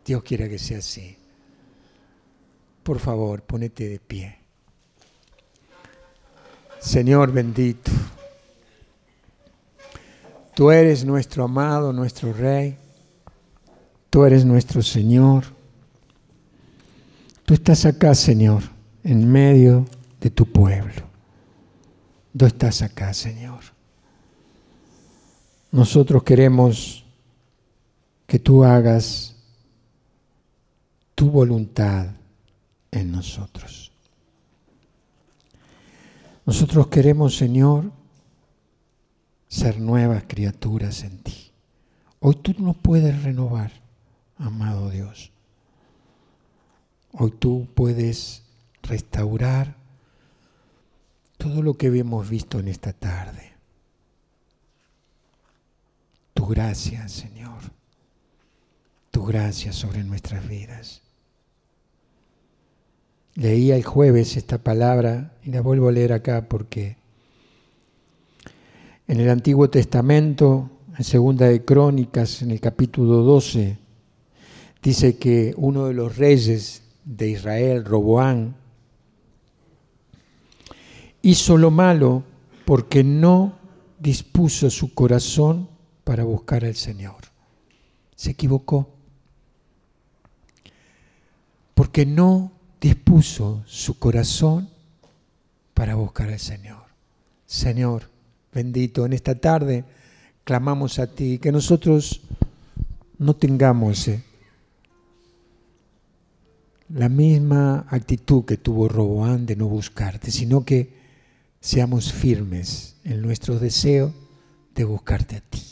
Dios 0.08 0.24
quiera 0.24 0.48
que 0.48 0.58
sea 0.58 0.78
así. 0.78 1.18
Por 2.82 2.98
favor, 2.98 3.42
ponete 3.42 3.90
de 3.90 4.00
pie. 4.00 4.38
Señor 6.80 7.34
bendito, 7.34 7.92
tú 10.56 10.72
eres 10.72 11.04
nuestro 11.04 11.44
amado, 11.44 11.92
nuestro 11.92 12.32
Rey, 12.32 12.78
tú 14.10 14.24
eres 14.24 14.46
nuestro 14.46 14.82
Señor. 14.82 15.44
Tú 17.44 17.54
estás 17.54 17.86
acá, 17.86 18.16
Señor, 18.16 18.64
en 19.04 19.30
medio 19.30 19.86
de 20.22 20.30
tu 20.30 20.46
pueblo. 20.46 21.04
Tú 22.38 22.46
estás 22.46 22.82
acá, 22.82 23.14
Señor. 23.14 23.60
Nosotros 25.70 26.24
queremos 26.24 27.06
que 28.26 28.40
tú 28.40 28.64
hagas 28.64 29.37
tu 31.18 31.32
voluntad 31.32 32.12
en 32.92 33.12
nosotros. 33.12 33.92
Nosotros 36.46 36.90
queremos, 36.90 37.36
Señor, 37.36 37.92
ser 39.48 39.80
nuevas 39.80 40.26
criaturas 40.28 41.04
en 41.04 41.18
ti. 41.24 41.52
Hoy 42.20 42.36
tú 42.36 42.54
nos 42.60 42.78
puedes 42.78 43.24
renovar, 43.24 43.72
amado 44.38 44.92
Dios. 44.92 45.32
Hoy 47.14 47.32
tú 47.32 47.68
puedes 47.74 48.44
restaurar 48.84 49.76
todo 51.40 51.64
lo 51.64 51.74
que 51.74 51.88
hemos 51.88 52.30
visto 52.30 52.60
en 52.60 52.68
esta 52.68 52.94
tarde. 52.94 53.54
Tu 56.36 56.46
gracia, 56.46 57.08
Señor. 57.08 57.58
Tu 59.10 59.26
gracia 59.26 59.74
sobre 59.74 60.04
nuestras 60.04 60.48
vidas. 60.48 61.07
Leía 63.38 63.76
el 63.76 63.84
jueves 63.84 64.36
esta 64.36 64.58
palabra 64.58 65.32
y 65.44 65.52
la 65.52 65.62
vuelvo 65.62 65.90
a 65.90 65.92
leer 65.92 66.12
acá 66.12 66.50
porque 66.50 66.98
en 69.08 69.20
el 69.20 69.30
Antiguo 69.30 69.70
Testamento, 69.70 70.72
en 70.98 71.04
Segunda 71.04 71.46
de 71.46 71.64
Crónicas, 71.64 72.42
en 72.42 72.50
el 72.50 72.60
capítulo 72.60 73.18
12, 73.18 73.78
dice 74.82 75.18
que 75.20 75.54
uno 75.56 75.86
de 75.86 75.94
los 75.94 76.18
reyes 76.18 76.82
de 77.06 77.30
Israel, 77.30 77.86
Roboán, 77.86 78.56
hizo 81.22 81.58
lo 81.58 81.70
malo 81.70 82.24
porque 82.66 83.04
no 83.04 83.60
dispuso 84.00 84.72
su 84.72 84.96
corazón 84.96 85.70
para 86.04 86.24
buscar 86.24 86.66
al 86.66 86.76
Señor. 86.76 87.18
Se 88.16 88.32
equivocó. 88.32 88.90
Porque 91.76 92.04
no 92.08 92.57
dispuso 92.80 93.64
su 93.66 93.98
corazón 93.98 94.70
para 95.74 95.96
buscar 95.96 96.30
al 96.30 96.40
Señor. 96.40 96.84
Señor, 97.46 98.10
bendito, 98.54 99.06
en 99.06 99.14
esta 99.14 99.36
tarde 99.36 99.86
clamamos 100.44 101.00
a 101.00 101.08
ti, 101.08 101.40
que 101.40 101.52
nosotros 101.52 102.22
no 103.18 103.36
tengamos 103.36 104.08
eh, 104.08 104.24
la 106.90 107.10
misma 107.10 107.86
actitud 107.90 108.46
que 108.46 108.58
tuvo 108.58 108.88
Roboán 108.88 109.46
de 109.46 109.56
no 109.56 109.68
buscarte, 109.68 110.32
sino 110.32 110.64
que 110.64 110.96
seamos 111.60 112.14
firmes 112.14 112.96
en 113.04 113.22
nuestro 113.22 113.60
deseo 113.60 114.14
de 114.74 114.84
buscarte 114.84 115.36
a 115.36 115.42
ti. 115.42 115.64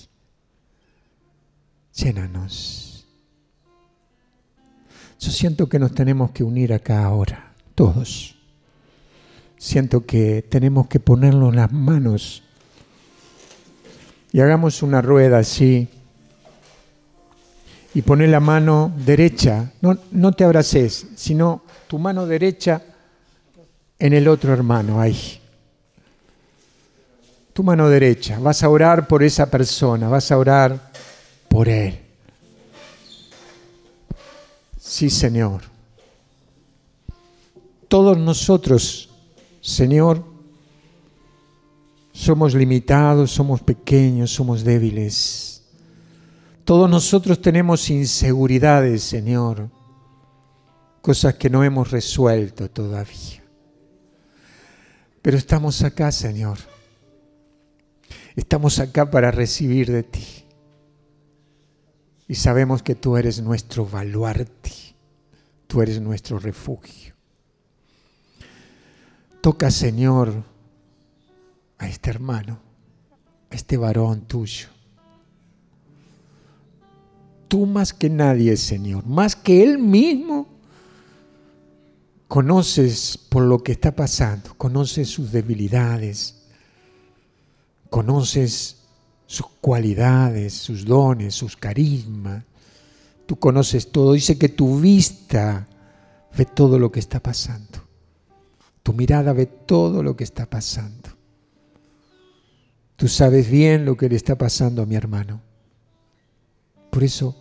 Llénanos 1.93 2.84
siento 5.31 5.67
que 5.69 5.79
nos 5.79 5.93
tenemos 5.93 6.31
que 6.31 6.43
unir 6.43 6.73
acá 6.73 7.05
ahora, 7.05 7.53
todos. 7.75 8.35
Siento 9.57 10.05
que 10.05 10.43
tenemos 10.47 10.87
que 10.87 10.99
ponernos 10.99 11.55
las 11.55 11.71
manos 11.71 12.43
y 14.31 14.41
hagamos 14.41 14.83
una 14.83 15.01
rueda 15.01 15.39
así 15.39 15.87
y 17.93 18.01
poner 18.01 18.29
la 18.29 18.41
mano 18.41 18.91
derecha, 19.05 19.71
no, 19.81 19.97
no 20.11 20.33
te 20.33 20.43
abraces, 20.43 21.07
sino 21.15 21.63
tu 21.87 21.97
mano 21.97 22.25
derecha 22.25 22.81
en 23.97 24.13
el 24.13 24.27
otro 24.27 24.51
hermano, 24.51 24.99
ahí. 24.99 25.39
Tu 27.53 27.63
mano 27.63 27.87
derecha, 27.87 28.37
vas 28.39 28.63
a 28.63 28.69
orar 28.69 29.07
por 29.07 29.23
esa 29.23 29.49
persona, 29.49 30.09
vas 30.09 30.29
a 30.29 30.37
orar 30.37 30.91
por 31.47 31.69
él. 31.69 32.04
Sí, 34.87 35.09
Señor. 35.09 35.63
Todos 37.87 38.19
nosotros, 38.19 39.09
Señor, 39.59 40.23
somos 42.13 42.53
limitados, 42.53 43.31
somos 43.31 43.61
pequeños, 43.61 44.29
somos 44.29 44.63
débiles. 44.63 45.63
Todos 46.63 46.87
nosotros 46.87 47.41
tenemos 47.41 47.89
inseguridades, 47.89 49.01
Señor, 49.01 49.71
cosas 51.01 51.33
que 51.33 51.49
no 51.49 51.63
hemos 51.63 51.89
resuelto 51.89 52.69
todavía. 52.69 53.43
Pero 55.23 55.35
estamos 55.35 55.81
acá, 55.81 56.11
Señor. 56.11 56.59
Estamos 58.35 58.77
acá 58.77 59.09
para 59.09 59.31
recibir 59.31 59.91
de 59.91 60.03
ti. 60.03 60.44
Y 62.27 62.35
sabemos 62.35 62.81
que 62.81 62.95
tú 62.95 63.17
eres 63.17 63.41
nuestro 63.41 63.85
baluarte, 63.85 64.71
tú 65.67 65.81
eres 65.81 66.01
nuestro 66.01 66.39
refugio. 66.39 67.13
Toca, 69.41 69.69
Señor, 69.69 70.43
a 71.77 71.87
este 71.87 72.09
hermano, 72.09 72.59
a 73.51 73.55
este 73.55 73.77
varón 73.77 74.21
tuyo. 74.21 74.69
Tú 77.47 77.67
más 77.67 77.93
que 77.93 78.09
nadie, 78.09 78.57
Señor, 78.57 79.05
más 79.05 79.35
que 79.35 79.63
Él 79.63 79.77
mismo, 79.77 80.47
conoces 82.27 83.17
por 83.17 83.43
lo 83.43 83.63
que 83.63 83.73
está 83.73 83.95
pasando, 83.95 84.55
conoces 84.57 85.09
sus 85.09 85.31
debilidades, 85.31 86.35
conoces 87.91 88.84
sus 89.27 89.47
cualidades, 89.61 90.53
sus 90.53 90.85
dones, 90.85 91.33
sus 91.35 91.55
carismas. 91.55 92.43
Tú 93.25 93.37
conoces 93.37 93.91
todo. 93.91 94.13
Dice 94.13 94.37
que 94.37 94.49
tu 94.49 94.79
vista 94.79 95.67
ve 96.37 96.45
todo 96.45 96.77
lo 96.79 96.91
que 96.91 96.99
está 96.99 97.19
pasando. 97.19 97.83
Tu 98.83 98.93
mirada 98.93 99.33
ve 99.33 99.47
todo 99.47 100.03
lo 100.03 100.15
que 100.15 100.23
está 100.23 100.45
pasando. 100.45 101.09
Tú 102.95 103.07
sabes 103.07 103.49
bien 103.49 103.83
lo 103.83 103.97
que 103.97 104.07
le 104.07 104.15
está 104.15 104.37
pasando 104.37 104.81
a 104.81 104.85
mi 104.85 104.95
hermano. 104.95 105.41
Por 106.91 107.03
eso 107.03 107.35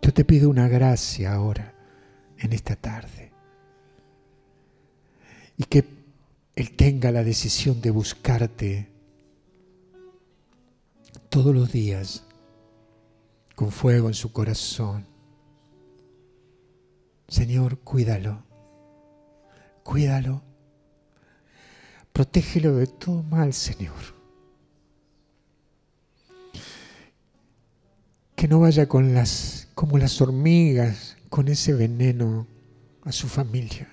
yo 0.00 0.12
te 0.12 0.24
pido 0.24 0.48
una 0.48 0.68
gracia 0.68 1.34
ahora, 1.34 1.74
en 2.38 2.52
esta 2.52 2.74
tarde. 2.74 3.32
Y 5.56 5.64
que 5.64 5.84
Él 6.56 6.72
tenga 6.72 7.12
la 7.12 7.22
decisión 7.22 7.80
de 7.80 7.90
buscarte 7.90 8.91
todos 11.32 11.54
los 11.54 11.72
días 11.72 12.24
con 13.54 13.72
fuego 13.72 14.08
en 14.08 14.12
su 14.12 14.32
corazón. 14.32 15.06
Señor, 17.26 17.78
cuídalo, 17.78 18.44
cuídalo, 19.82 20.42
protégelo 22.12 22.76
de 22.76 22.86
todo 22.86 23.22
mal, 23.22 23.54
Señor. 23.54 23.96
Que 28.36 28.46
no 28.46 28.60
vaya 28.60 28.86
con 28.86 29.14
las, 29.14 29.68
como 29.74 29.96
las 29.96 30.20
hormigas, 30.20 31.16
con 31.30 31.48
ese 31.48 31.72
veneno 31.72 32.46
a 33.04 33.12
su 33.12 33.26
familia. 33.26 33.90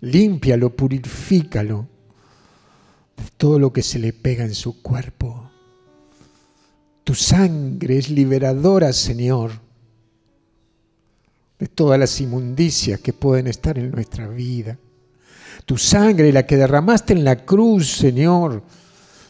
Límpialo, 0.00 0.76
purifícalo 0.76 1.88
de 3.16 3.24
todo 3.38 3.58
lo 3.58 3.72
que 3.72 3.80
se 3.80 3.98
le 3.98 4.12
pega 4.12 4.44
en 4.44 4.54
su 4.54 4.82
cuerpo. 4.82 5.50
Tu 7.06 7.14
sangre 7.14 7.98
es 7.98 8.10
liberadora, 8.10 8.92
Señor, 8.92 9.52
de 11.56 11.68
todas 11.68 12.00
las 12.00 12.20
inmundicias 12.20 12.98
que 12.98 13.12
pueden 13.12 13.46
estar 13.46 13.78
en 13.78 13.92
nuestra 13.92 14.26
vida. 14.26 14.76
Tu 15.64 15.78
sangre, 15.78 16.32
la 16.32 16.44
que 16.44 16.56
derramaste 16.56 17.12
en 17.12 17.22
la 17.22 17.44
cruz, 17.44 17.92
Señor, 17.92 18.60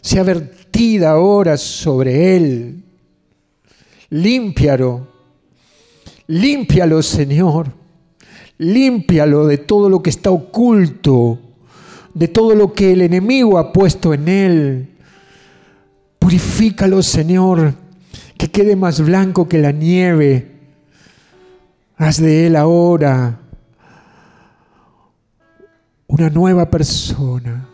sea 0.00 0.22
vertida 0.22 1.10
ahora 1.10 1.58
sobre 1.58 2.34
Él. 2.36 2.82
Límpialo, 4.08 5.08
límpialo, 6.28 7.02
Señor. 7.02 7.70
Límpialo 8.56 9.46
de 9.46 9.58
todo 9.58 9.90
lo 9.90 10.02
que 10.02 10.08
está 10.08 10.30
oculto, 10.30 11.38
de 12.14 12.28
todo 12.28 12.54
lo 12.54 12.72
que 12.72 12.94
el 12.94 13.02
enemigo 13.02 13.58
ha 13.58 13.70
puesto 13.70 14.14
en 14.14 14.28
Él 14.28 14.95
Purifícalo, 16.26 17.04
Señor, 17.04 17.72
que 18.36 18.50
quede 18.50 18.74
más 18.74 19.00
blanco 19.00 19.48
que 19.48 19.58
la 19.58 19.70
nieve. 19.70 20.56
Haz 21.96 22.20
de 22.20 22.48
Él 22.48 22.56
ahora 22.56 23.38
una 26.08 26.28
nueva 26.28 26.68
persona 26.68 27.68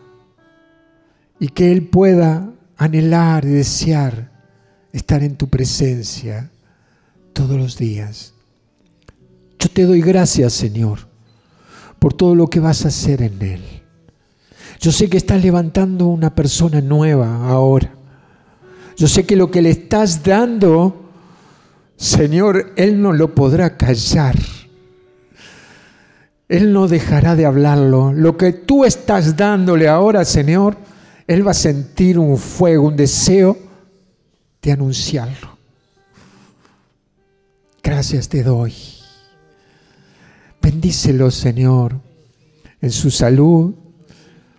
y 1.39 1.47
que 1.47 1.71
Él 1.71 1.87
pueda 1.87 2.47
anhelar 2.77 3.43
y 3.43 3.49
desear 3.49 4.29
estar 4.91 5.23
en 5.23 5.35
tu 5.35 5.47
presencia 5.47 6.51
todos 7.33 7.57
los 7.57 7.75
días. 7.75 8.35
Yo 9.57 9.67
te 9.67 9.81
doy 9.81 10.01
gracias, 10.01 10.53
Señor, 10.53 10.99
por 11.97 12.13
todo 12.13 12.35
lo 12.35 12.51
que 12.51 12.59
vas 12.59 12.85
a 12.85 12.89
hacer 12.89 13.23
en 13.23 13.41
Él. 13.41 13.63
Yo 14.79 14.91
sé 14.91 15.09
que 15.09 15.17
estás 15.17 15.41
levantando 15.41 16.05
una 16.05 16.35
persona 16.35 16.81
nueva 16.81 17.49
ahora. 17.49 18.02
Yo 18.95 19.07
sé 19.07 19.25
que 19.25 19.35
lo 19.35 19.49
que 19.49 19.61
le 19.61 19.71
estás 19.71 20.23
dando, 20.23 21.11
Señor, 21.95 22.73
Él 22.75 23.01
no 23.01 23.13
lo 23.13 23.33
podrá 23.33 23.77
callar. 23.77 24.35
Él 26.47 26.71
no 26.73 26.87
dejará 26.87 27.35
de 27.35 27.45
hablarlo. 27.45 28.13
Lo 28.13 28.37
que 28.37 28.53
tú 28.53 28.85
estás 28.85 29.35
dándole 29.35 29.87
ahora, 29.87 30.25
Señor, 30.25 30.77
Él 31.27 31.45
va 31.45 31.51
a 31.51 31.55
sentir 31.55 32.19
un 32.19 32.37
fuego, 32.37 32.87
un 32.87 32.95
deseo 32.95 33.57
de 34.61 34.71
anunciarlo. 34.71 35.57
Gracias 37.81 38.29
te 38.29 38.43
doy. 38.43 38.73
Bendícelo, 40.61 41.31
Señor, 41.31 41.99
en 42.81 42.91
su 42.91 43.11
salud. 43.11 43.73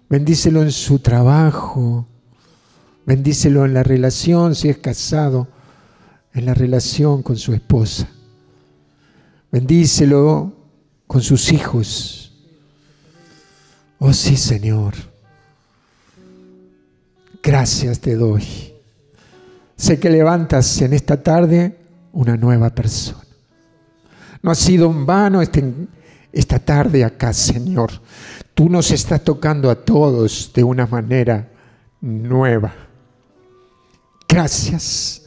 Bendícelo 0.09 0.63
en 0.63 0.73
su 0.73 0.99
trabajo. 0.99 2.07
Bendícelo 3.07 3.65
en 3.65 3.75
la 3.75 3.83
relación, 3.83 4.55
si 4.55 4.69
es 4.69 4.79
casado, 4.79 5.49
en 6.33 6.47
la 6.47 6.55
relación 6.55 7.23
con 7.23 7.37
su 7.37 7.53
esposa. 7.53 8.09
Bendícelo 9.53 10.53
con 11.07 11.21
sus 11.23 11.53
hijos. 11.53 12.33
Oh 13.99 14.13
sí, 14.13 14.37
Señor. 14.37 14.95
Gracias 17.43 18.01
te 18.01 18.17
doy. 18.17 18.45
Sé 19.77 20.01
que 20.01 20.09
levantas 20.09 20.81
en 20.81 20.95
esta 20.95 21.23
tarde 21.23 21.79
una 22.13 22.37
nueva 22.37 22.71
persona. 22.71 23.21
No 24.43 24.51
ha 24.51 24.55
sido 24.55 24.91
en 24.91 25.05
vano 25.05 25.43
este, 25.43 25.73
esta 26.33 26.59
tarde 26.59 27.05
acá, 27.05 27.33
Señor. 27.33 27.91
Tú 28.55 28.69
nos 28.69 28.91
estás 28.91 29.23
tocando 29.23 29.71
a 29.71 29.75
todos 29.75 30.53
de 30.55 30.65
una 30.65 30.87
manera 30.87 31.51
nueva. 32.01 32.73
Gracias. 34.29 35.23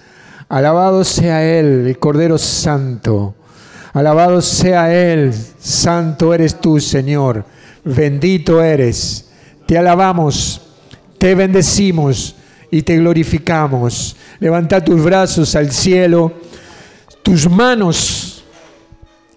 Alabado 0.49 1.03
sea 1.03 1.43
Él, 1.43 1.87
el 1.87 1.99
Cordero 1.99 2.37
Santo. 2.37 3.35
Alabado 3.93 4.41
sea 4.41 4.93
Él. 4.93 5.33
Santo 5.59 6.33
eres 6.33 6.59
tú, 6.59 6.79
Señor. 6.79 7.45
Bendito 7.83 8.61
eres. 8.61 9.29
Te 9.65 9.77
alabamos, 9.77 10.61
te 11.17 11.35
bendecimos 11.35 12.35
y 12.71 12.81
te 12.81 12.97
glorificamos. 12.97 14.15
Levanta 14.39 14.83
tus 14.83 15.03
brazos 15.03 15.55
al 15.55 15.71
cielo. 15.71 16.33
Tus 17.23 17.49
manos 17.49 18.43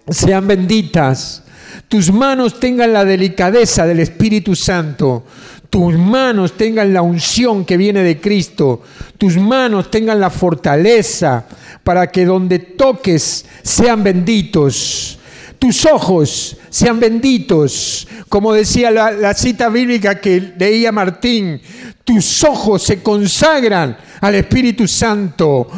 sean 0.09 0.47
benditas. 0.47 1.43
Tus 1.87 2.11
manos 2.11 2.59
tengan 2.59 2.93
la 2.93 3.03
delicadeza 3.03 3.85
del 3.85 3.99
Espíritu 3.99 4.55
Santo 4.55 5.23
tus 5.71 5.97
manos 5.97 6.57
tengan 6.57 6.93
la 6.93 7.01
unción 7.01 7.63
que 7.63 7.77
viene 7.77 8.03
de 8.03 8.19
Cristo, 8.19 8.81
tus 9.17 9.37
manos 9.37 9.89
tengan 9.89 10.19
la 10.19 10.29
fortaleza 10.29 11.45
para 11.81 12.11
que 12.11 12.25
donde 12.25 12.59
toques 12.59 13.45
sean 13.63 14.03
benditos, 14.03 15.17
tus 15.57 15.85
ojos 15.85 16.57
sean 16.69 16.99
benditos, 16.99 18.05
como 18.27 18.51
decía 18.51 18.91
la, 18.91 19.33
cita 19.33 19.69
bíblica 19.69 20.19
que 20.19 20.55
leía 20.59 20.91
Martín, 20.91 21.61
tus 22.03 22.43
ojos 22.43 22.83
se 22.83 23.01
consagran 23.01 23.97
al 24.19 24.35
Espíritu 24.35 24.85
Santo, 24.89 25.69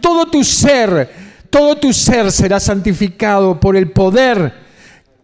todo 0.00 0.26
tu 0.26 0.44
ser, 0.44 1.10
todo 1.50 1.76
tu 1.76 1.92
ser 1.92 2.30
será 2.30 2.60
santificado 2.60 3.58
por 3.58 3.76
el 3.76 3.90
poder, 3.90 4.54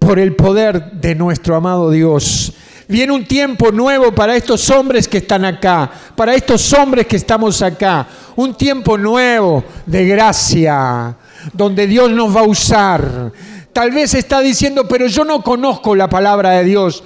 por 0.01 0.19
el 0.19 0.35
poder 0.35 0.91
de 0.95 1.15
nuestro 1.15 1.55
amado 1.55 1.93
Dios. 1.93 2.53
Viene 2.89 3.13
un 3.13 3.25
tiempo 3.25 3.73
nuevo 3.73 4.15
para 4.15 4.37
estos 4.37 4.69
hombres 4.71 5.09
que 5.09 5.19
están 5.19 5.45
acá, 5.45 5.91
para 6.15 6.35
estos 6.35 6.73
hombres 6.75 7.07
que 7.07 7.17
estamos 7.17 7.63
acá. 7.63 8.07
Un 8.37 8.55
tiempo 8.55 8.99
nuevo 8.99 9.65
de 9.87 10.07
gracia, 10.07 11.17
donde 11.53 11.87
Dios 11.87 12.11
nos 12.11 12.35
va 12.35 12.41
a 12.41 12.49
usar. 12.49 13.33
Tal 13.73 13.91
vez 13.91 14.15
está 14.15 14.41
diciendo, 14.41 14.87
pero 14.87 15.07
yo 15.07 15.25
no 15.25 15.43
conozco 15.43 15.95
la 15.95 16.09
palabra 16.09 16.51
de 16.51 16.65
Dios. 16.65 17.03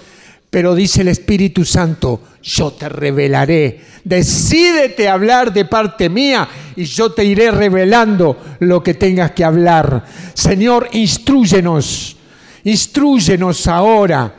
Pero 0.51 0.75
dice 0.75 1.03
el 1.03 1.09
Espíritu 1.09 1.65
Santo, 1.65 2.23
yo 2.43 2.73
te 2.73 2.89
revelaré. 2.89 3.81
Decídete 4.03 5.09
hablar 5.09 5.53
de 5.53 5.67
parte 5.67 6.09
mía 6.09 6.49
y 6.75 6.85
yo 6.85 7.13
te 7.13 7.25
iré 7.25 7.51
revelando 7.51 8.37
lo 8.61 8.83
que 8.83 8.95
tengas 8.95 9.33
que 9.33 9.45
hablar. 9.45 10.05
Señor, 10.33 10.89
instruyenos, 10.93 12.17
instruyenos 12.65 13.67
ahora. 13.67 14.35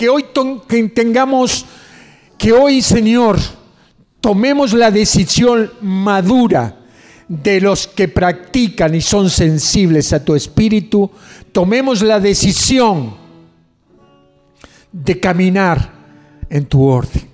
Que 0.00 0.08
hoy 0.08 0.24
tengamos, 0.94 1.66
que 2.38 2.54
hoy, 2.54 2.80
Señor, 2.80 3.38
tomemos 4.22 4.72
la 4.72 4.90
decisión 4.90 5.70
madura 5.82 6.78
de 7.28 7.60
los 7.60 7.86
que 7.86 8.08
practican 8.08 8.94
y 8.94 9.02
son 9.02 9.28
sensibles 9.28 10.14
a 10.14 10.24
tu 10.24 10.34
espíritu, 10.34 11.10
tomemos 11.52 12.00
la 12.00 12.18
decisión 12.18 13.14
de 14.90 15.20
caminar 15.20 15.92
en 16.48 16.64
tu 16.64 16.82
orden. 16.82 17.28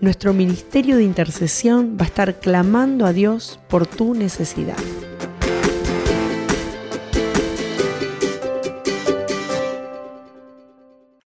Nuestro 0.00 0.32
ministerio 0.34 0.96
de 0.96 1.04
intercesión 1.04 1.96
va 1.98 2.04
a 2.04 2.08
estar 2.08 2.38
clamando 2.40 3.06
a 3.06 3.12
Dios 3.12 3.58
por 3.68 3.86
tu 3.86 4.14
necesidad. 4.14 4.76